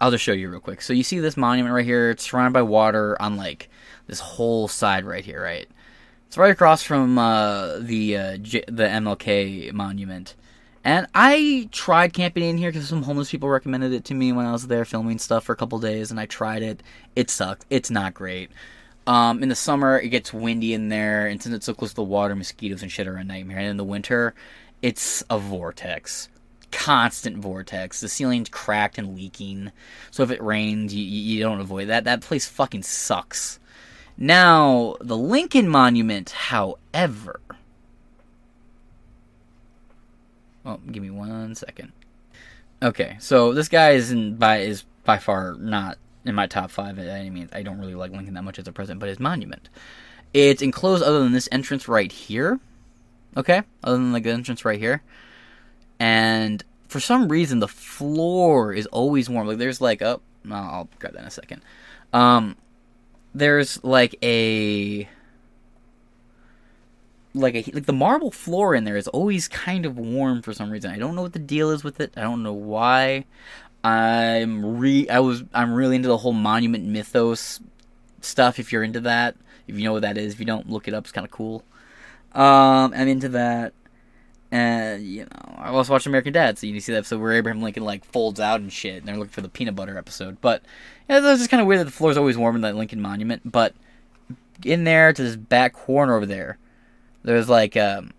I'll 0.00 0.10
just 0.10 0.24
show 0.24 0.32
you 0.32 0.48
real 0.48 0.60
quick. 0.60 0.80
So 0.80 0.92
you 0.92 1.02
see 1.02 1.20
this 1.20 1.36
monument 1.36 1.74
right 1.74 1.84
here. 1.84 2.10
It's 2.10 2.24
surrounded 2.24 2.54
by 2.54 2.62
water 2.62 3.20
on 3.20 3.36
like 3.36 3.68
this 4.10 4.20
whole 4.20 4.68
side 4.68 5.04
right 5.04 5.24
here, 5.24 5.42
right? 5.42 5.68
It's 6.26 6.36
right 6.36 6.50
across 6.50 6.82
from 6.82 7.18
uh, 7.18 7.78
the 7.78 8.16
uh, 8.16 8.36
J- 8.36 8.64
the 8.66 8.84
MLK 8.84 9.72
monument. 9.72 10.36
And 10.84 11.06
I 11.14 11.68
tried 11.72 12.12
camping 12.12 12.42
in 12.42 12.56
here 12.56 12.70
because 12.70 12.88
some 12.88 13.02
homeless 13.02 13.30
people 13.30 13.48
recommended 13.48 13.92
it 13.92 14.04
to 14.06 14.14
me 14.14 14.32
when 14.32 14.46
I 14.46 14.52
was 14.52 14.66
there 14.66 14.84
filming 14.84 15.18
stuff 15.18 15.44
for 15.44 15.52
a 15.52 15.56
couple 15.56 15.78
days, 15.78 16.10
and 16.10 16.18
I 16.18 16.26
tried 16.26 16.62
it. 16.62 16.82
It 17.16 17.30
sucked. 17.30 17.66
It's 17.68 17.90
not 17.90 18.14
great. 18.14 18.50
Um, 19.06 19.42
in 19.42 19.48
the 19.48 19.54
summer, 19.54 19.98
it 19.98 20.08
gets 20.08 20.32
windy 20.32 20.72
in 20.72 20.88
there, 20.88 21.26
and 21.26 21.42
since 21.42 21.54
it's 21.54 21.66
so 21.66 21.74
close 21.74 21.90
to 21.90 21.96
the 21.96 22.02
water, 22.04 22.34
mosquitoes 22.34 22.82
and 22.82 22.90
shit 22.90 23.08
are 23.08 23.16
a 23.16 23.24
nightmare. 23.24 23.58
And 23.58 23.68
in 23.68 23.76
the 23.76 23.84
winter, 23.84 24.34
it's 24.82 25.22
a 25.28 25.38
vortex. 25.38 26.28
Constant 26.70 27.38
vortex. 27.38 28.00
The 28.00 28.08
ceiling's 28.08 28.48
cracked 28.48 28.98
and 28.98 29.16
leaking. 29.16 29.72
So 30.10 30.22
if 30.22 30.30
it 30.30 30.42
rains, 30.42 30.94
you, 30.94 31.04
you 31.04 31.42
don't 31.42 31.60
avoid 31.60 31.88
that. 31.88 32.04
That 32.04 32.20
place 32.20 32.46
fucking 32.46 32.84
sucks. 32.84 33.58
Now, 34.16 34.96
the 35.00 35.16
Lincoln 35.16 35.68
Monument, 35.68 36.30
however. 36.30 37.40
Oh, 40.64 40.78
give 40.90 41.02
me 41.02 41.10
one 41.10 41.54
second. 41.54 41.92
Okay, 42.82 43.16
so 43.18 43.52
this 43.52 43.68
guy 43.68 43.90
is 43.90 44.10
in, 44.10 44.36
by 44.36 44.58
is 44.58 44.84
by 45.04 45.18
far 45.18 45.54
not 45.54 45.98
in 46.24 46.34
my 46.34 46.46
top 46.46 46.70
five 46.70 46.98
at 46.98 47.06
any 47.06 47.30
means. 47.30 47.50
I 47.52 47.62
don't 47.62 47.78
really 47.78 47.94
like 47.94 48.12
Lincoln 48.12 48.34
that 48.34 48.42
much 48.42 48.58
as 48.58 48.68
a 48.68 48.72
president, 48.72 49.00
but 49.00 49.08
his 49.08 49.20
monument. 49.20 49.68
It's 50.32 50.62
enclosed 50.62 51.02
other 51.02 51.20
than 51.20 51.32
this 51.32 51.48
entrance 51.50 51.88
right 51.88 52.10
here. 52.10 52.60
Okay? 53.36 53.62
Other 53.82 53.96
than 53.96 54.12
like 54.12 54.24
the 54.24 54.30
entrance 54.30 54.64
right 54.64 54.78
here. 54.78 55.02
And 55.98 56.62
for 56.88 57.00
some 57.00 57.28
reason 57.28 57.58
the 57.58 57.68
floor 57.68 58.72
is 58.72 58.86
always 58.86 59.28
warm. 59.28 59.46
Like 59.46 59.58
there's 59.58 59.80
like 59.80 60.02
oh 60.02 60.20
I'll 60.50 60.88
grab 60.98 61.14
that 61.14 61.20
in 61.20 61.26
a 61.26 61.30
second. 61.30 61.62
Um 62.12 62.56
there's 63.34 63.82
like 63.84 64.16
a 64.22 65.08
like 67.32 67.54
a 67.54 67.70
like 67.72 67.86
the 67.86 67.92
marble 67.92 68.30
floor 68.30 68.74
in 68.74 68.84
there 68.84 68.96
is 68.96 69.08
always 69.08 69.46
kind 69.48 69.86
of 69.86 69.98
warm 69.98 70.42
for 70.42 70.52
some 70.52 70.70
reason. 70.70 70.90
I 70.90 70.98
don't 70.98 71.14
know 71.14 71.22
what 71.22 71.32
the 71.32 71.38
deal 71.38 71.70
is 71.70 71.84
with 71.84 72.00
it. 72.00 72.12
I 72.16 72.22
don't 72.22 72.42
know 72.42 72.52
why. 72.52 73.24
I'm 73.84 74.78
re 74.78 75.08
I 75.08 75.20
was 75.20 75.44
I'm 75.54 75.72
really 75.72 75.96
into 75.96 76.08
the 76.08 76.18
whole 76.18 76.32
monument 76.32 76.84
mythos 76.84 77.60
stuff. 78.20 78.58
If 78.58 78.72
you're 78.72 78.82
into 78.82 79.00
that, 79.00 79.36
if 79.66 79.76
you 79.76 79.84
know 79.84 79.92
what 79.92 80.02
that 80.02 80.18
is, 80.18 80.34
if 80.34 80.40
you 80.40 80.46
don't 80.46 80.68
look 80.68 80.88
it 80.88 80.94
up, 80.94 81.04
it's 81.04 81.12
kind 81.12 81.24
of 81.24 81.30
cool. 81.30 81.64
Um, 82.32 82.92
I'm 82.94 83.08
into 83.08 83.28
that, 83.30 83.72
and 84.52 85.02
you 85.02 85.22
know, 85.22 85.54
I 85.56 85.68
also 85.68 85.92
watched 85.92 86.06
American 86.06 86.32
Dad, 86.32 86.58
so 86.58 86.66
you 86.66 86.80
see 86.80 86.92
that 86.92 86.98
episode 86.98 87.20
where 87.20 87.32
Abraham 87.32 87.62
Lincoln 87.62 87.84
like 87.84 88.04
folds 88.04 88.40
out 88.40 88.60
and 88.60 88.72
shit, 88.72 88.98
and 88.98 89.06
they're 89.06 89.16
looking 89.16 89.30
for 89.30 89.42
the 89.42 89.48
peanut 89.48 89.76
butter 89.76 89.96
episode. 89.96 90.40
But 90.40 90.62
yeah, 91.08 91.18
it's 91.18 91.40
just 91.40 91.50
kind 91.50 91.60
of 91.60 91.66
weird 91.66 91.80
that 91.80 91.84
the 91.84 91.90
floor 91.90 92.10
is 92.10 92.16
always 92.16 92.36
warm 92.36 92.56
in 92.56 92.62
that 92.62 92.76
Lincoln 92.76 93.00
Monument. 93.00 93.42
But 93.50 93.74
in 94.64 94.84
there 94.84 95.12
to 95.12 95.22
this 95.22 95.36
back 95.36 95.72
corner 95.72 96.16
over 96.16 96.26
there, 96.26 96.58
there's 97.22 97.48
like 97.48 97.76
um, 97.76 98.12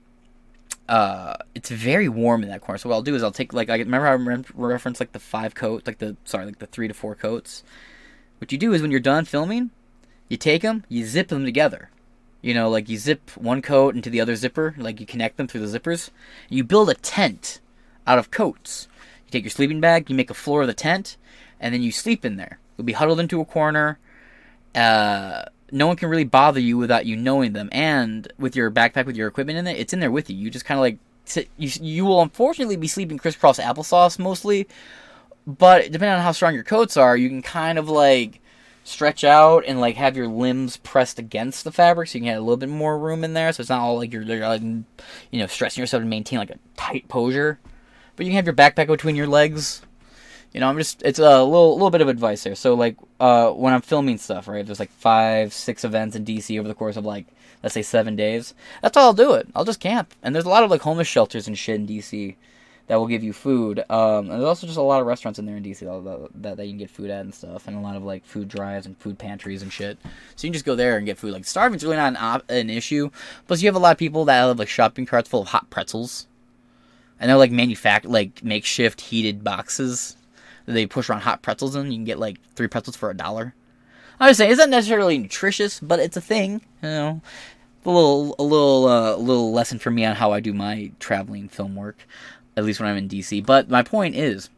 uh, 0.87 1.35
it's 1.55 1.69
very 1.69 2.09
warm 2.09 2.43
in 2.43 2.49
that 2.49 2.61
corner. 2.61 2.77
So 2.77 2.89
what 2.89 2.95
I'll 2.95 3.01
do 3.01 3.15
is 3.15 3.23
I'll 3.23 3.31
take 3.31 3.53
like 3.53 3.69
I 3.69 3.77
remember 3.77 4.07
I 4.07 4.13
rem- 4.13 4.45
referenced 4.53 4.99
like 4.99 5.11
the 5.11 5.19
five 5.19 5.55
coats, 5.55 5.87
like 5.87 5.99
the 5.99 6.15
sorry, 6.25 6.45
like 6.45 6.59
the 6.59 6.67
three 6.67 6.87
to 6.87 6.93
four 6.93 7.15
coats. 7.15 7.63
What 8.39 8.51
you 8.51 8.57
do 8.57 8.73
is 8.73 8.81
when 8.81 8.91
you're 8.91 8.99
done 8.99 9.25
filming, 9.25 9.71
you 10.27 10.37
take 10.37 10.63
them, 10.63 10.83
you 10.89 11.05
zip 11.05 11.27
them 11.27 11.45
together. 11.45 11.89
You 12.41 12.53
know, 12.53 12.69
like 12.69 12.89
you 12.89 12.97
zip 12.97 13.29
one 13.35 13.61
coat 13.61 13.95
into 13.95 14.09
the 14.09 14.19
other 14.21 14.35
zipper, 14.35 14.73
like 14.77 14.99
you 14.99 15.05
connect 15.05 15.37
them 15.37 15.47
through 15.47 15.65
the 15.65 15.79
zippers. 15.79 16.09
You 16.49 16.63
build 16.63 16.89
a 16.89 16.95
tent 16.95 17.59
out 18.07 18.17
of 18.17 18.31
coats. 18.31 18.87
You 19.25 19.31
take 19.31 19.43
your 19.43 19.51
sleeping 19.51 19.79
bag, 19.79 20.09
you 20.09 20.15
make 20.15 20.31
a 20.31 20.35
floor 20.35 20.61
of 20.61 20.67
the 20.67 20.73
tent, 20.73 21.17
and 21.59 21.73
then 21.73 21.83
you 21.83 21.91
sleep 21.91 22.25
in 22.25 22.37
there. 22.37 22.59
You'll 22.77 22.85
be 22.85 22.93
huddled 22.93 23.19
into 23.19 23.41
a 23.41 23.45
corner. 23.45 23.99
Uh, 24.73 25.43
no 25.71 25.87
one 25.87 25.95
can 25.95 26.09
really 26.09 26.23
bother 26.23 26.59
you 26.59 26.77
without 26.77 27.05
you 27.05 27.15
knowing 27.15 27.53
them. 27.53 27.69
And 27.71 28.31
with 28.39 28.55
your 28.55 28.71
backpack 28.71 29.05
with 29.05 29.15
your 29.15 29.27
equipment 29.27 29.59
in 29.59 29.67
it, 29.67 29.77
it's 29.77 29.93
in 29.93 29.99
there 29.99 30.11
with 30.11 30.29
you. 30.29 30.35
You 30.35 30.49
just 30.49 30.65
kind 30.65 30.79
of 30.79 30.81
like 30.81 30.97
sit, 31.25 31.47
you. 31.57 31.69
You 31.79 32.05
will 32.05 32.21
unfortunately 32.21 32.75
be 32.75 32.87
sleeping 32.87 33.17
crisscross 33.17 33.59
applesauce 33.59 34.17
mostly, 34.17 34.67
but 35.45 35.91
depending 35.91 36.15
on 36.15 36.21
how 36.21 36.31
strong 36.31 36.53
your 36.55 36.63
coats 36.63 36.97
are, 36.97 37.15
you 37.15 37.29
can 37.29 37.41
kind 37.41 37.77
of 37.77 37.87
like 37.87 38.40
stretch 38.83 39.23
out 39.23 39.63
and 39.67 39.79
like 39.79 39.95
have 39.95 40.17
your 40.17 40.27
limbs 40.27 40.77
pressed 40.77 41.19
against 41.19 41.63
the 41.63 41.71
fabric 41.71 42.09
so 42.09 42.17
you 42.17 42.21
can 42.21 42.33
get 42.33 42.37
a 42.37 42.41
little 42.41 42.57
bit 42.57 42.69
more 42.69 42.97
room 42.97 43.23
in 43.23 43.33
there 43.33 43.51
so 43.53 43.61
it's 43.61 43.69
not 43.69 43.81
all 43.81 43.97
like 43.97 44.11
you're, 44.11 44.23
you're 44.23 44.47
like 44.47 44.61
you 44.61 44.85
know 45.39 45.47
stressing 45.47 45.81
yourself 45.81 46.01
to 46.01 46.07
maintain 46.07 46.39
like 46.39 46.49
a 46.49 46.59
tight 46.77 47.07
posure. 47.07 47.59
But 48.15 48.25
you 48.25 48.31
can 48.31 48.35
have 48.37 48.45
your 48.45 48.55
backpack 48.55 48.87
between 48.87 49.15
your 49.15 49.27
legs. 49.27 49.81
You 50.51 50.59
know 50.59 50.67
i'm 50.67 50.77
just 50.77 51.01
it's 51.03 51.19
a 51.19 51.43
little 51.43 51.73
little 51.73 51.91
bit 51.91 52.01
of 52.01 52.09
advice 52.09 52.43
there. 52.43 52.55
So 52.55 52.73
like 52.73 52.97
uh 53.19 53.51
when 53.51 53.73
i'm 53.73 53.81
filming 53.81 54.17
stuff 54.17 54.47
right 54.47 54.65
there's 54.65 54.79
like 54.79 54.91
five 54.91 55.53
six 55.53 55.85
events 55.85 56.15
in 56.15 56.25
dc 56.25 56.59
over 56.59 56.67
the 56.67 56.73
course 56.73 56.97
of 56.97 57.05
like 57.05 57.27
let's 57.63 57.73
say 57.73 57.81
seven 57.81 58.15
days 58.15 58.53
that's 58.81 58.97
all 58.97 59.07
i'll 59.07 59.13
do 59.13 59.33
it. 59.33 59.47
I'll 59.55 59.63
just 59.63 59.79
camp. 59.79 60.13
And 60.21 60.35
there's 60.35 60.45
a 60.45 60.49
lot 60.49 60.63
of 60.63 60.71
like 60.71 60.81
homeless 60.81 61.07
shelters 61.07 61.47
and 61.47 61.57
shit 61.57 61.75
in 61.75 61.87
dc 61.87 62.35
that 62.91 62.99
will 62.99 63.07
give 63.07 63.23
you 63.23 63.31
food. 63.31 63.85
Um, 63.89 64.29
and 64.29 64.31
there's 64.31 64.43
also 64.43 64.67
just 64.67 64.77
a 64.77 64.81
lot 64.81 64.99
of 64.99 65.07
restaurants 65.07 65.39
in 65.39 65.45
there 65.45 65.55
in 65.55 65.63
DC 65.63 65.79
that, 66.41 66.57
that, 66.57 66.65
you 66.65 66.73
can 66.73 66.77
get 66.77 66.89
food 66.89 67.09
at 67.09 67.21
and 67.21 67.33
stuff, 67.33 67.65
and 67.65 67.77
a 67.77 67.79
lot 67.79 67.95
of 67.95 68.03
like 68.03 68.25
food 68.25 68.49
drives 68.49 68.85
and 68.85 68.97
food 68.97 69.17
pantries 69.17 69.61
and 69.61 69.71
shit. 69.71 69.97
So 70.35 70.45
you 70.45 70.49
can 70.49 70.53
just 70.55 70.65
go 70.65 70.75
there 70.75 70.97
and 70.97 71.05
get 71.05 71.17
food. 71.17 71.31
Like 71.31 71.45
starving's 71.45 71.85
really 71.85 71.95
not 71.95 72.09
an, 72.09 72.17
op- 72.17 72.51
an 72.51 72.69
issue. 72.69 73.09
Plus, 73.47 73.61
you 73.61 73.69
have 73.69 73.77
a 73.77 73.79
lot 73.79 73.93
of 73.93 73.97
people 73.97 74.25
that 74.25 74.45
have 74.45 74.59
like 74.59 74.67
shopping 74.67 75.05
carts 75.05 75.29
full 75.29 75.43
of 75.43 75.47
hot 75.47 75.69
pretzels, 75.69 76.27
and 77.17 77.29
they're 77.29 77.37
like 77.37 77.51
manufact 77.51 78.03
like 78.03 78.43
makeshift 78.43 78.99
heated 78.99 79.41
boxes 79.41 80.17
that 80.65 80.73
they 80.73 80.85
push 80.85 81.09
around 81.09 81.21
hot 81.21 81.41
pretzels 81.41 81.77
in. 81.77 81.93
You 81.93 81.97
can 81.97 82.03
get 82.03 82.19
like 82.19 82.39
three 82.55 82.67
pretzels 82.67 82.97
for 82.97 83.09
a 83.09 83.15
dollar. 83.15 83.55
I'm 84.19 84.31
just 84.31 84.39
saying, 84.39 84.51
it's 84.51 84.59
not 84.59 84.67
necessarily 84.67 85.17
nutritious, 85.17 85.79
but 85.79 86.01
it's 86.01 86.17
a 86.17 86.21
thing. 86.21 86.59
You 86.83 86.89
know, 86.89 87.21
a 87.85 87.89
little 87.89 88.35
a 88.37 88.43
little 88.43 88.87
uh, 88.89 89.15
little 89.15 89.53
lesson 89.53 89.79
for 89.79 89.91
me 89.91 90.03
on 90.03 90.17
how 90.17 90.33
I 90.33 90.41
do 90.41 90.53
my 90.53 90.91
traveling 90.99 91.47
film 91.47 91.77
work 91.77 92.05
at 92.61 92.65
least 92.65 92.79
when 92.79 92.89
I'm 92.89 92.97
in 92.97 93.09
DC. 93.09 93.45
But 93.45 93.69
my 93.69 93.83
point 93.83 94.15
is, 94.15 94.49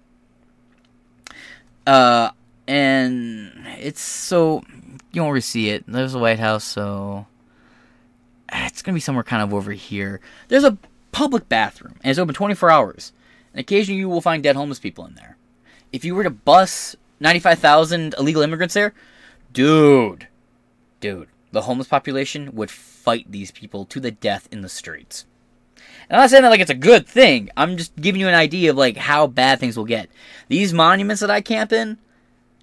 uh, 1.87 2.29
and 2.67 3.51
it's 3.79 4.01
so 4.01 4.63
you 5.11 5.21
won't 5.21 5.31
really 5.31 5.41
see 5.41 5.69
it. 5.69 5.83
There's 5.87 6.13
a 6.13 6.19
White 6.19 6.39
House, 6.39 6.63
so 6.63 7.25
it's 8.51 8.81
gonna 8.81 8.95
be 8.95 9.01
somewhere 9.01 9.23
kind 9.23 9.41
of 9.41 9.53
over 9.53 9.71
here. 9.71 10.21
There's 10.47 10.63
a 10.63 10.77
public 11.11 11.49
bathroom, 11.49 11.95
and 12.03 12.11
it's 12.11 12.19
open 12.19 12.35
24 12.35 12.69
hours. 12.69 13.13
And 13.53 13.59
occasionally 13.59 13.99
you 13.99 14.09
will 14.09 14.21
find 14.21 14.43
dead 14.43 14.55
homeless 14.55 14.79
people 14.79 15.05
in 15.05 15.15
there. 15.15 15.37
If 15.91 16.03
you 16.03 16.15
were 16.15 16.23
to 16.23 16.29
bus 16.29 16.95
95,000 17.19 18.15
illegal 18.17 18.41
immigrants 18.41 18.73
there, 18.73 18.93
dude, 19.51 20.27
dude, 20.99 21.27
the 21.51 21.61
homeless 21.61 21.87
population 21.87 22.49
would 22.53 22.71
fight 22.71 23.31
these 23.31 23.51
people 23.51 23.85
to 23.85 23.99
the 23.99 24.11
death 24.11 24.49
in 24.51 24.61
the 24.61 24.69
streets. 24.69 25.25
And 26.09 26.17
I'm 26.17 26.23
not 26.23 26.29
saying 26.29 26.43
that 26.43 26.49
like 26.49 26.59
it's 26.59 26.69
a 26.69 26.75
good 26.75 27.07
thing. 27.07 27.49
I'm 27.55 27.77
just 27.77 27.95
giving 27.95 28.21
you 28.21 28.27
an 28.27 28.35
idea 28.35 28.71
of 28.71 28.77
like 28.77 28.97
how 28.97 29.27
bad 29.27 29.59
things 29.59 29.77
will 29.77 29.85
get. 29.85 30.09
These 30.47 30.73
monuments 30.73 31.21
that 31.21 31.31
I 31.31 31.41
camp 31.41 31.71
in, 31.71 31.97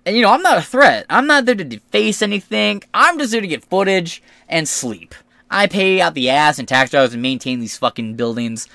and 0.06 0.16
you 0.16 0.22
know, 0.22 0.30
I'm 0.30 0.42
not 0.42 0.58
a 0.58 0.62
threat. 0.62 1.06
I'm 1.08 1.26
not 1.26 1.44
there 1.46 1.54
to 1.54 1.64
deface 1.64 2.22
anything. 2.22 2.82
I'm 2.94 3.18
just 3.18 3.32
there 3.32 3.40
to 3.40 3.46
get 3.46 3.64
footage 3.64 4.22
and 4.48 4.68
sleep. 4.68 5.14
I 5.50 5.66
pay 5.66 6.00
out 6.00 6.14
the 6.14 6.30
ass 6.30 6.58
and 6.58 6.68
tax 6.68 6.90
dollars 6.90 7.10
to 7.10 7.18
maintain 7.18 7.60
these 7.60 7.76
fucking 7.76 8.14
buildings. 8.14 8.68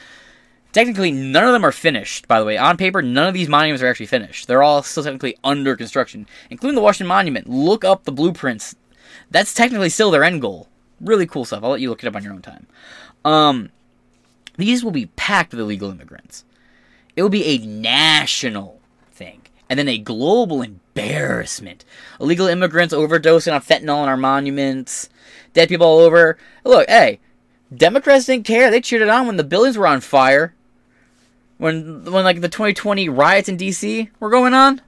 Technically, 0.73 1.11
none 1.11 1.45
of 1.45 1.53
them 1.53 1.65
are 1.65 1.71
finished, 1.71 2.27
by 2.27 2.37
the 2.37 2.45
way. 2.45 2.57
On 2.57 2.75
paper, 2.75 3.01
none 3.01 3.29
of 3.29 3.33
these 3.33 3.47
monuments 3.47 3.81
are 3.81 3.87
actually 3.87 4.07
finished. 4.07 4.45
They're 4.47 4.61
all 4.61 4.83
still 4.83 5.03
technically 5.03 5.37
under 5.41 5.77
construction, 5.77 6.27
including 6.49 6.75
the 6.75 6.81
Washington 6.81 7.07
Monument. 7.07 7.49
Look 7.49 7.85
up 7.85 8.03
the 8.03 8.11
blueprints. 8.11 8.75
That's 9.31 9.53
technically 9.53 9.89
still 9.89 10.11
their 10.11 10.25
end 10.25 10.41
goal. 10.41 10.67
Really 10.99 11.27
cool 11.27 11.45
stuff. 11.45 11.63
I'll 11.63 11.69
let 11.69 11.79
you 11.79 11.89
look 11.89 12.03
it 12.03 12.07
up 12.07 12.15
on 12.17 12.23
your 12.23 12.33
own 12.33 12.41
time. 12.41 12.67
Um, 13.23 13.69
these 14.57 14.83
will 14.83 14.91
be 14.91 15.07
packed 15.07 15.51
with 15.51 15.59
illegal 15.59 15.91
immigrants. 15.91 16.45
It 17.15 17.21
will 17.21 17.29
be 17.29 17.45
a 17.45 17.65
national 17.65 18.79
thing, 19.11 19.41
and 19.69 19.79
then 19.79 19.87
a 19.87 19.97
global 19.97 20.61
embarrassment. 20.61 21.85
Illegal 22.19 22.47
immigrants 22.47 22.93
overdosing 22.93 23.53
on 23.53 23.61
fentanyl 23.61 24.03
in 24.03 24.09
our 24.09 24.17
monuments, 24.17 25.09
dead 25.53 25.69
people 25.69 25.87
all 25.87 25.99
over. 25.99 26.37
Look, 26.63 26.89
hey, 26.89 27.19
Democrats 27.73 28.25
didn't 28.25 28.45
care. 28.45 28.69
They 28.69 28.81
cheered 28.81 29.01
it 29.01 29.09
on 29.09 29.27
when 29.27 29.37
the 29.37 29.43
buildings 29.43 29.77
were 29.77 29.87
on 29.87 30.01
fire. 30.01 30.53
When 31.57 32.03
when 32.03 32.25
like 32.25 32.41
the 32.41 32.49
2020 32.49 33.07
riots 33.09 33.47
in 33.47 33.57
DC 33.57 34.09
were 34.19 34.29
going 34.29 34.53
on. 34.53 34.81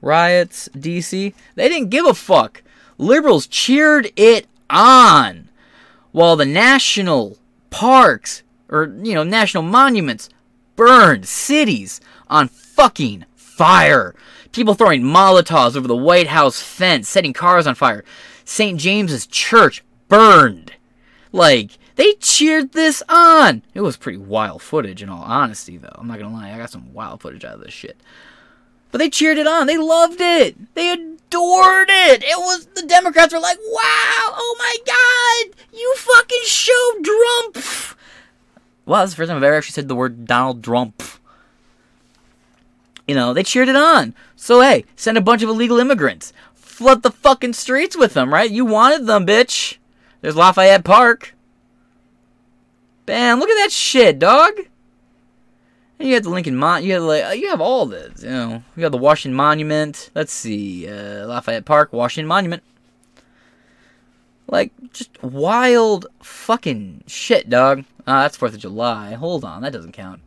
Riots, 0.00 0.68
DC. 0.76 1.34
They 1.56 1.68
didn't 1.68 1.90
give 1.90 2.06
a 2.06 2.14
fuck. 2.14 2.62
Liberals 2.98 3.46
cheered 3.46 4.12
it 4.16 4.46
on. 4.70 5.47
While 6.12 6.36
the 6.36 6.46
national 6.46 7.38
parks 7.70 8.42
or 8.68 8.94
you 9.02 9.14
know, 9.14 9.24
national 9.24 9.62
monuments 9.62 10.28
burned 10.76 11.26
cities 11.26 12.00
on 12.28 12.48
fucking 12.48 13.24
fire. 13.34 14.14
People 14.52 14.74
throwing 14.74 15.02
Molotovs 15.02 15.76
over 15.76 15.88
the 15.88 15.96
White 15.96 16.28
House 16.28 16.60
fence, 16.60 17.08
setting 17.08 17.32
cars 17.32 17.66
on 17.66 17.74
fire. 17.74 18.04
St. 18.44 18.78
James's 18.78 19.26
Church 19.26 19.84
burned. 20.08 20.72
Like, 21.32 21.72
they 21.96 22.14
cheered 22.14 22.72
this 22.72 23.02
on. 23.08 23.62
It 23.74 23.80
was 23.80 23.96
pretty 23.96 24.18
wild 24.18 24.62
footage, 24.62 25.02
in 25.02 25.08
all 25.08 25.22
honesty, 25.22 25.76
though. 25.76 25.94
I'm 25.94 26.06
not 26.06 26.18
gonna 26.18 26.32
lie, 26.32 26.52
I 26.52 26.58
got 26.58 26.70
some 26.70 26.94
wild 26.94 27.20
footage 27.20 27.44
out 27.44 27.56
of 27.56 27.60
this 27.60 27.74
shit. 27.74 28.00
But 28.90 28.98
they 28.98 29.10
cheered 29.10 29.38
it 29.38 29.46
on. 29.46 29.66
They 29.66 29.76
loved 29.76 30.20
it. 30.20 30.74
They 30.74 30.90
adored 30.92 31.88
it. 31.90 32.22
It 32.24 32.38
was 32.38 32.66
the 32.74 32.82
Democrats 32.82 33.32
were 33.34 33.40
like, 33.40 33.58
"Wow! 33.58 34.32
Oh 34.34 34.56
my 34.58 34.76
God! 34.86 35.56
You 35.72 35.94
fucking 35.96 36.44
showed 36.44 37.04
Trump." 37.04 37.96
Wow, 38.86 39.00
that's 39.00 39.12
the 39.12 39.16
first 39.16 39.28
time 39.28 39.36
I've 39.36 39.42
ever 39.42 39.56
actually 39.56 39.74
said 39.74 39.88
the 39.88 39.94
word 39.94 40.24
Donald 40.24 40.64
Trump. 40.64 41.02
You 43.06 43.14
know, 43.14 43.34
they 43.34 43.42
cheered 43.42 43.68
it 43.68 43.76
on. 43.76 44.14
So 44.36 44.62
hey, 44.62 44.84
send 44.96 45.18
a 45.18 45.22
bunch 45.22 45.42
of 45.42 45.50
illegal 45.50 45.78
immigrants. 45.78 46.32
Flood 46.54 47.02
the 47.02 47.10
fucking 47.10 47.52
streets 47.52 47.96
with 47.96 48.14
them, 48.14 48.32
right? 48.32 48.50
You 48.50 48.64
wanted 48.64 49.06
them, 49.06 49.26
bitch. 49.26 49.76
There's 50.20 50.36
Lafayette 50.36 50.84
Park. 50.84 51.34
Bam! 53.04 53.40
Look 53.40 53.50
at 53.50 53.62
that 53.62 53.72
shit, 53.72 54.18
dog. 54.18 54.52
And 55.98 56.08
you 56.08 56.14
have 56.14 56.22
the 56.24 56.30
Lincoln 56.30 56.56
Mon. 56.56 56.84
You 56.84 56.94
have 56.94 57.02
like 57.02 57.38
you 57.38 57.48
have 57.48 57.60
all 57.60 57.86
this. 57.86 58.22
You 58.22 58.30
know, 58.30 58.62
you 58.76 58.82
have 58.84 58.92
the 58.92 58.98
Washington 58.98 59.36
Monument. 59.36 60.10
Let's 60.14 60.32
see, 60.32 60.88
uh, 60.88 61.26
Lafayette 61.26 61.64
Park, 61.64 61.92
Washington 61.92 62.28
Monument. 62.28 62.62
Like 64.46 64.72
just 64.92 65.22
wild 65.22 66.06
fucking 66.22 67.04
shit, 67.06 67.50
dog. 67.50 67.84
Ah, 68.06 68.22
that's 68.22 68.36
Fourth 68.36 68.54
of 68.54 68.60
July. 68.60 69.14
Hold 69.14 69.44
on, 69.44 69.62
that 69.62 69.72
doesn't 69.72 69.92
count. 69.92 70.20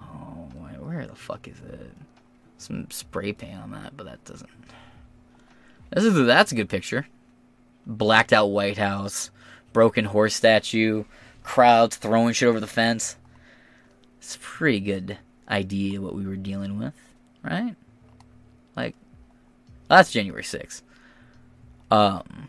Oh, 0.00 0.48
wait, 0.54 0.80
where 0.80 1.06
the 1.06 1.14
fuck 1.14 1.46
is 1.48 1.58
it? 1.60 1.90
some 2.64 2.90
spray 2.90 3.32
paint 3.32 3.60
on 3.60 3.70
that, 3.72 3.96
but 3.96 4.06
that 4.06 4.24
doesn't. 4.24 4.50
This 5.90 6.04
is 6.04 6.26
that's 6.26 6.52
a 6.52 6.56
good 6.56 6.68
picture. 6.68 7.06
Blacked 7.86 8.32
out 8.32 8.46
White 8.46 8.78
House, 8.78 9.30
broken 9.72 10.06
horse 10.06 10.34
statue, 10.34 11.04
crowds 11.42 11.96
throwing 11.96 12.32
shit 12.32 12.48
over 12.48 12.60
the 12.60 12.66
fence. 12.66 13.16
It's 14.24 14.36
a 14.36 14.38
pretty 14.38 14.80
good 14.80 15.18
idea 15.50 16.00
what 16.00 16.14
we 16.14 16.26
were 16.26 16.36
dealing 16.36 16.78
with, 16.78 16.94
right? 17.42 17.76
Like, 18.74 18.94
that's 19.86 20.10
January 20.10 20.42
6th. 20.42 20.80
Um, 21.90 22.48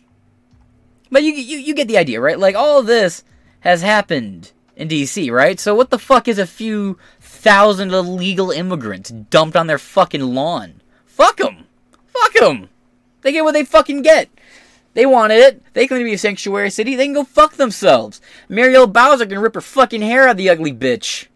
but 1.11 1.21
you, 1.21 1.33
you 1.33 1.57
you 1.57 1.75
get 1.75 1.89
the 1.89 1.97
idea, 1.97 2.21
right? 2.21 2.39
Like 2.39 2.55
all 2.55 2.81
this 2.81 3.25
has 3.59 3.81
happened 3.81 4.53
in 4.77 4.87
D.C., 4.87 5.29
right? 5.29 5.59
So 5.59 5.75
what 5.75 5.89
the 5.89 5.99
fuck 5.99 6.29
is 6.29 6.39
a 6.39 6.47
few 6.47 6.97
thousand 7.19 7.91
illegal 7.91 8.51
immigrants 8.51 9.09
dumped 9.09 9.57
on 9.57 9.67
their 9.67 9.77
fucking 9.77 10.33
lawn? 10.33 10.81
Fuck 11.05 11.37
them. 11.37 11.65
Fuck 12.07 12.33
them. 12.35 12.69
They 13.21 13.33
get 13.33 13.43
what 13.43 13.51
they 13.51 13.65
fucking 13.65 14.01
get. 14.01 14.29
They 14.93 15.05
wanted 15.05 15.39
it. 15.39 15.73
They 15.73 15.87
claim 15.87 15.99
to 15.99 16.05
be 16.05 16.13
a 16.13 16.17
sanctuary 16.17 16.69
city. 16.69 16.95
They 16.95 17.05
can 17.05 17.13
go 17.13 17.25
fuck 17.25 17.55
themselves. 17.55 18.21
Muriel 18.47 18.87
Bowser 18.87 19.25
can 19.25 19.39
rip 19.39 19.55
her 19.55 19.61
fucking 19.61 20.01
hair 20.01 20.23
out 20.23 20.31
of 20.31 20.37
the 20.37 20.49
ugly 20.49 20.71
bitch. 20.71 21.27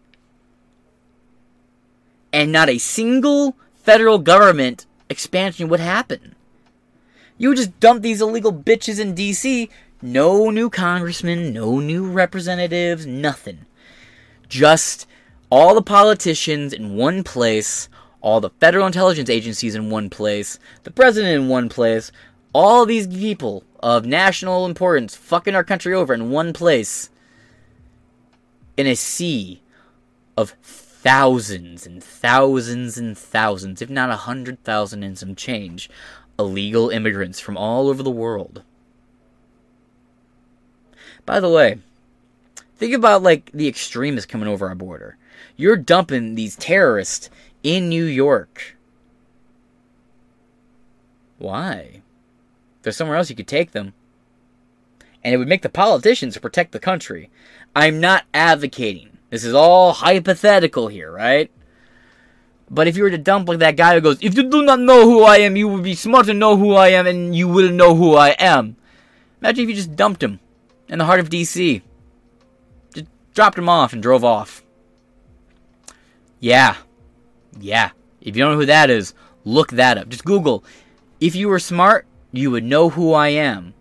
And 2.32 2.52
not 2.52 2.68
a 2.68 2.78
single 2.78 3.56
federal 3.74 4.18
government 4.18 4.86
expansion 5.08 5.68
would 5.68 5.80
happen. 5.80 6.34
You 7.38 7.48
would 7.48 7.58
just 7.58 7.80
dump 7.80 8.02
these 8.02 8.20
illegal 8.20 8.52
bitches 8.52 9.00
in 9.00 9.14
DC. 9.14 9.68
No 10.02 10.50
new 10.50 10.70
congressmen, 10.70 11.52
no 11.52 11.80
new 11.80 12.06
representatives, 12.06 13.06
nothing. 13.06 13.66
Just 14.48 15.06
all 15.50 15.74
the 15.74 15.82
politicians 15.82 16.72
in 16.72 16.96
one 16.96 17.24
place, 17.24 17.88
all 18.20 18.40
the 18.40 18.50
federal 18.50 18.86
intelligence 18.86 19.28
agencies 19.28 19.74
in 19.74 19.90
one 19.90 20.10
place, 20.10 20.58
the 20.84 20.90
president 20.90 21.34
in 21.34 21.48
one 21.48 21.68
place, 21.68 22.12
all 22.52 22.86
these 22.86 23.06
people 23.06 23.64
of 23.80 24.04
national 24.04 24.66
importance 24.66 25.16
fucking 25.16 25.54
our 25.54 25.64
country 25.64 25.94
over 25.94 26.12
in 26.12 26.30
one 26.30 26.52
place. 26.52 27.10
In 28.76 28.86
a 28.86 28.94
sea 28.94 29.60
of 30.36 30.54
thousands 31.02 31.86
and 31.86 32.04
thousands 32.04 32.98
and 32.98 33.16
thousands, 33.16 33.80
if 33.80 33.88
not 33.88 34.10
a 34.10 34.16
hundred 34.16 34.62
thousand 34.64 35.02
and 35.02 35.18
some 35.18 35.34
change, 35.34 35.88
illegal 36.38 36.90
immigrants 36.90 37.40
from 37.40 37.56
all 37.56 37.88
over 37.88 38.02
the 38.02 38.10
world. 38.10 38.62
By 41.24 41.40
the 41.40 41.48
way, 41.48 41.78
think 42.76 42.94
about 42.94 43.22
like 43.22 43.50
the 43.52 43.68
extremists 43.68 44.30
coming 44.30 44.48
over 44.48 44.68
our 44.68 44.74
border. 44.74 45.16
You're 45.56 45.76
dumping 45.76 46.34
these 46.34 46.56
terrorists 46.56 47.30
in 47.62 47.88
New 47.88 48.04
York. 48.04 48.76
Why? 51.38 52.02
There's 52.82 52.96
somewhere 52.96 53.16
else 53.16 53.30
you 53.30 53.36
could 53.36 53.48
take 53.48 53.72
them. 53.72 53.94
And 55.24 55.34
it 55.34 55.38
would 55.38 55.48
make 55.48 55.62
the 55.62 55.68
politicians 55.68 56.36
protect 56.38 56.72
the 56.72 56.78
country. 56.78 57.30
I'm 57.74 58.00
not 58.00 58.24
advocating. 58.32 59.09
This 59.30 59.44
is 59.44 59.54
all 59.54 59.92
hypothetical 59.92 60.88
here, 60.88 61.10
right? 61.10 61.50
But 62.68 62.86
if 62.86 62.96
you 62.96 63.02
were 63.02 63.10
to 63.10 63.18
dump 63.18 63.48
like 63.48 63.58
that 63.58 63.76
guy 63.76 63.94
who 63.94 64.00
goes, 64.00 64.18
if 64.20 64.36
you 64.36 64.48
do 64.48 64.62
not 64.62 64.78
know 64.78 65.02
who 65.02 65.22
I 65.22 65.38
am, 65.38 65.56
you 65.56 65.66
will 65.66 65.80
be 65.80 65.94
smart 65.94 66.26
to 66.26 66.34
know 66.34 66.56
who 66.56 66.74
I 66.74 66.88
am 66.88 67.06
and 67.06 67.34
you 67.34 67.48
will 67.48 67.70
know 67.70 67.94
who 67.94 68.14
I 68.14 68.30
am. 68.30 68.76
Imagine 69.40 69.64
if 69.64 69.70
you 69.70 69.76
just 69.76 69.96
dumped 69.96 70.22
him 70.22 70.38
in 70.88 70.98
the 70.98 71.04
heart 71.04 71.20
of 71.20 71.30
DC. 71.30 71.82
Just 72.94 73.06
dropped 73.34 73.58
him 73.58 73.68
off 73.68 73.92
and 73.92 74.02
drove 74.02 74.24
off. 74.24 74.62
Yeah. 76.38 76.76
Yeah. 77.58 77.90
If 78.20 78.36
you 78.36 78.42
don't 78.42 78.52
know 78.52 78.60
who 78.60 78.66
that 78.66 78.90
is, 78.90 79.14
look 79.44 79.72
that 79.72 79.98
up. 79.98 80.08
Just 80.08 80.24
Google. 80.24 80.64
If 81.20 81.34
you 81.34 81.48
were 81.48 81.58
smart, 81.58 82.06
you 82.32 82.50
would 82.50 82.64
know 82.64 82.90
who 82.90 83.12
I 83.12 83.28
am. 83.28 83.74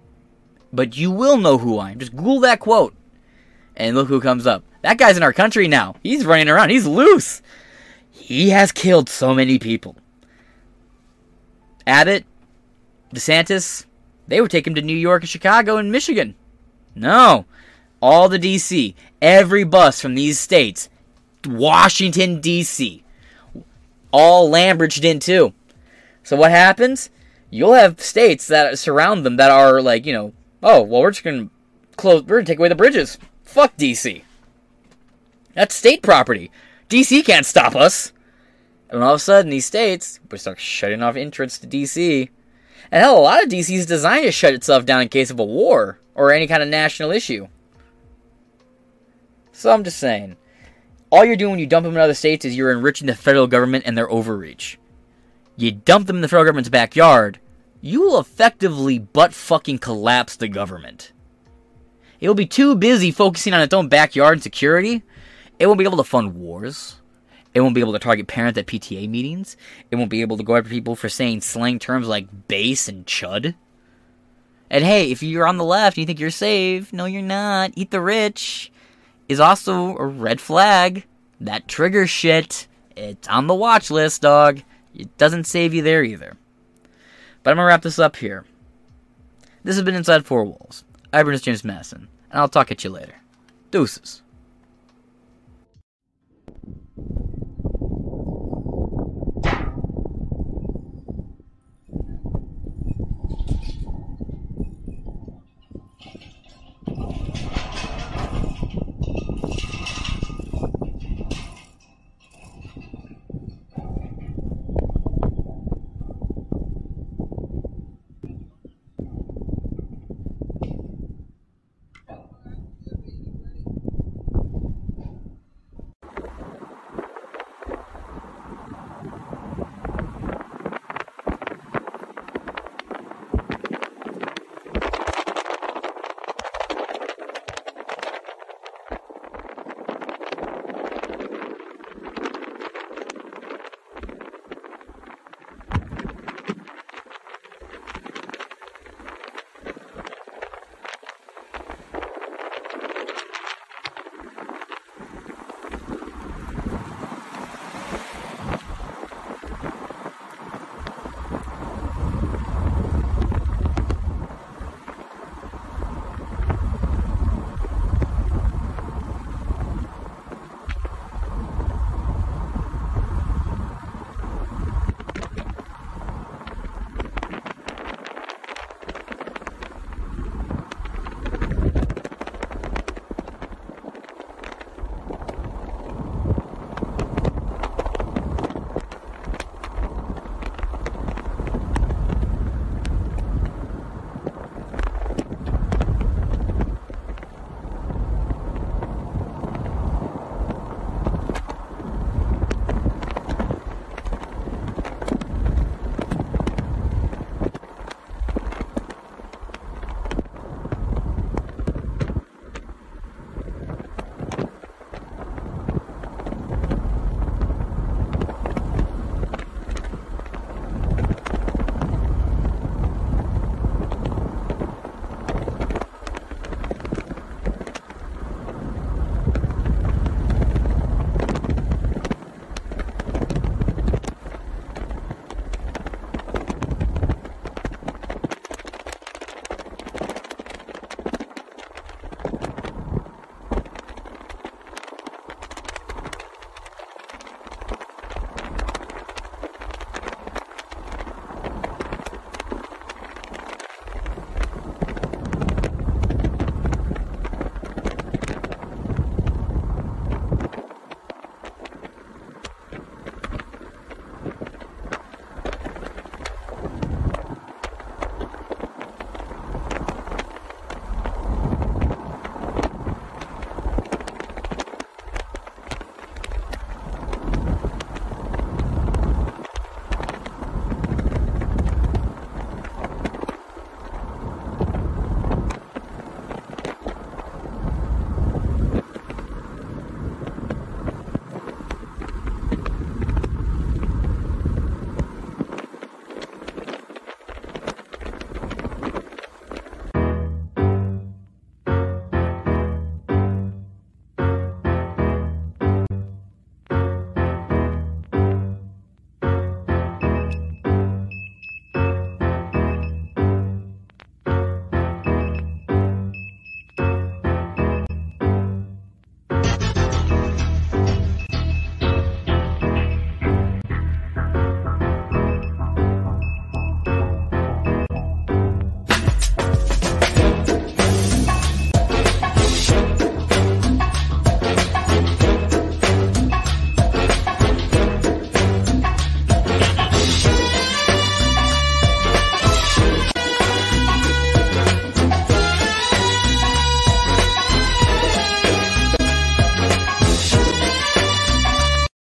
But 0.74 0.98
you 0.98 1.12
will 1.12 1.38
know 1.38 1.58
who 1.58 1.78
I 1.78 1.92
am. 1.92 2.00
Just 2.00 2.16
Google 2.16 2.40
that 2.42 2.60
quote. 2.60 2.96
And 3.80 3.96
look 3.96 4.10
who 4.10 4.22
comes 4.22 4.46
up. 4.46 4.64
That 4.82 4.98
guy's 4.98 5.18
in 5.18 5.24
our 5.24 5.34
country 5.34 5.68
now. 5.68 5.96
He's 6.04 6.26
running 6.26 6.50
around. 6.50 6.70
He's 6.70 6.86
loose. 6.86 7.42
He 8.12 8.50
has 8.50 8.72
killed 8.72 9.10
so 9.10 9.34
many 9.34 9.58
people. 9.58 9.96
Abbott, 11.88 12.26
DeSantis, 13.16 13.86
they 14.28 14.42
would 14.42 14.52
take 14.52 14.68
him 14.68 14.76
to 14.76 14.82
New 14.82 14.96
York 14.96 15.24
and 15.24 15.30
Chicago 15.30 15.78
and 15.78 15.92
Michigan. 15.92 16.36
No. 16.94 17.46
All 18.02 18.30
the 18.30 18.38
DC, 18.38 18.94
every 19.22 19.64
bus 19.64 20.00
from 20.00 20.16
these 20.16 20.40
states, 20.40 20.90
Washington, 21.46 22.40
D.C., 22.42 23.04
all 24.12 24.50
Lambridged 24.50 25.04
in 25.04 25.20
too. 25.20 25.54
So 26.24 26.36
what 26.36 26.52
happens? 26.52 27.10
You'll 27.50 27.74
have 27.74 28.00
states 28.00 28.48
that 28.48 28.78
surround 28.78 29.26
them 29.26 29.38
that 29.38 29.52
are 29.52 29.82
like, 29.82 30.06
you 30.06 30.14
know, 30.14 30.34
oh, 30.62 30.82
well, 30.84 31.02
we're 31.02 31.12
just 31.12 31.24
going 31.24 31.48
to 31.48 31.96
close, 31.98 32.22
we're 32.24 32.38
going 32.38 32.46
to 32.46 32.52
take 32.52 32.60
away 32.60 32.70
the 32.70 32.76
bridges. 32.76 33.18
Fuck 33.50 33.76
D.C. 33.78 34.24
That's 35.56 35.74
state 35.74 36.04
property. 36.04 36.52
DC 36.88 37.26
can't 37.26 37.48
stop 37.48 37.76
us. 37.76 38.14
And 38.92 39.02
all 39.02 39.16
of 39.16 39.18
a 39.18 39.20
sudden, 39.20 39.50
these 39.50 39.66
states 39.66 40.20
would 40.30 40.40
start 40.40 40.60
shutting 40.60 41.02
off 41.02 41.16
entrance 41.16 41.58
to 41.58 41.68
DC. 41.68 42.30
And 42.92 43.02
hell, 43.04 43.18
a 43.18 43.20
lot 43.20 43.44
of 43.44 43.50
DC 43.50 43.76
is 43.76 43.88
designed 43.88 44.26
to 44.26 44.32
shut 44.32 44.54
itself 44.54 44.86
down 44.86 45.02
in 45.02 45.10
case 45.10 45.32
of 45.32 45.40
a 45.40 45.44
war 45.44 46.00
or 46.14 46.32
any 46.32 46.46
kind 46.46 46.62
of 46.62 46.70
national 46.70 47.10
issue. 47.10 47.48
So 49.52 49.72
I'm 49.72 49.84
just 49.84 49.98
saying, 49.98 50.38
all 51.10 51.26
you're 51.26 51.36
doing 51.36 51.52
when 51.52 51.60
you 51.60 51.66
dump 51.66 51.86
them 51.86 51.96
in 51.96 52.00
other 52.00 52.14
states 52.14 52.46
is 52.46 52.56
you're 52.56 52.72
enriching 52.72 53.08
the 53.08 53.16
federal 53.16 53.48
government 53.48 53.84
and 53.88 53.98
their 53.98 54.12
overreach. 54.12 54.78
You 55.58 55.72
dump 55.72 56.06
them 56.06 56.18
in 56.18 56.22
the 56.22 56.28
federal 56.28 56.46
government's 56.46 56.70
backyard, 56.70 57.40
you 57.82 58.02
will 58.04 58.20
effectively 58.20 59.00
butt 59.00 59.34
fucking 59.34 59.80
collapse 59.80 60.36
the 60.36 60.48
government. 60.48 61.14
It 62.20 62.28
will 62.28 62.36
be 62.36 62.46
too 62.46 62.76
busy 62.76 63.12
focusing 63.12 63.54
on 63.54 63.62
its 63.62 63.74
own 63.74 63.88
backyard 63.88 64.34
and 64.34 64.44
security. 64.44 65.04
It 65.58 65.68
won't 65.68 65.80
be 65.80 65.86
able 65.86 65.98
to 65.98 66.04
fund 66.04 66.36
wars. 66.36 66.98
It 67.54 67.62
won't 67.62 67.76
be 67.76 67.82
able 67.82 67.94
to 67.94 68.00
target 68.00 68.28
parents 68.28 68.60
at 68.60 68.68
PTA 68.68 69.10
meetings. 69.10 69.58
It 69.90 69.96
won't 69.96 70.10
be 70.10 70.22
able 70.22 70.38
to 70.38 70.44
go 70.44 70.56
after 70.56 70.70
people 70.70 70.96
for 70.96 71.10
saying 71.10 71.42
slang 71.42 71.80
terms 71.80 72.08
like 72.08 72.48
base 72.48 72.88
and 72.88 73.06
chud. 73.06 73.56
And 74.70 74.84
hey, 74.84 75.12
if 75.12 75.24
you're 75.24 75.48
on 75.48 75.58
the 75.58 75.64
left 75.64 75.98
and 75.98 76.02
you 76.02 76.06
think 76.06 76.20
you're 76.20 76.30
safe, 76.30 76.94
no, 76.94 77.06
you're 77.06 77.22
not. 77.22 77.72
Eat 77.76 77.92
the 77.92 78.02
rich 78.02 78.72
is 79.28 79.40
also 79.40 79.96
a 79.98 80.06
red 80.06 80.42
flag. 80.42 81.06
That 81.40 81.68
trigger 81.68 82.06
shit. 82.06 82.68
It's 82.96 83.28
on 83.28 83.48
the 83.48 83.56
watch 83.56 83.90
list, 83.90 84.22
dog. 84.22 84.62
It 84.94 85.18
doesn't 85.18 85.46
save 85.46 85.74
you 85.74 85.82
there 85.82 86.04
either. 86.04 86.36
But 87.44 87.52
I'm 87.52 87.58
gonna 87.58 87.68
wrap 87.68 87.84
this 87.84 88.00
up 88.00 88.18
here. 88.18 88.46
This 89.64 89.76
has 89.76 89.86
been 89.86 89.96
Inside 89.96 90.26
Four 90.26 90.44
Walls. 90.44 90.84
I've 91.12 91.26
been 91.26 91.38
James 91.40 91.64
Madison, 91.64 92.08
and 92.32 92.40
I'll 92.40 92.48
talk 92.48 92.72
at 92.72 92.84
you 92.84 92.92
later. 92.92 93.16
Deuces. 93.72 94.22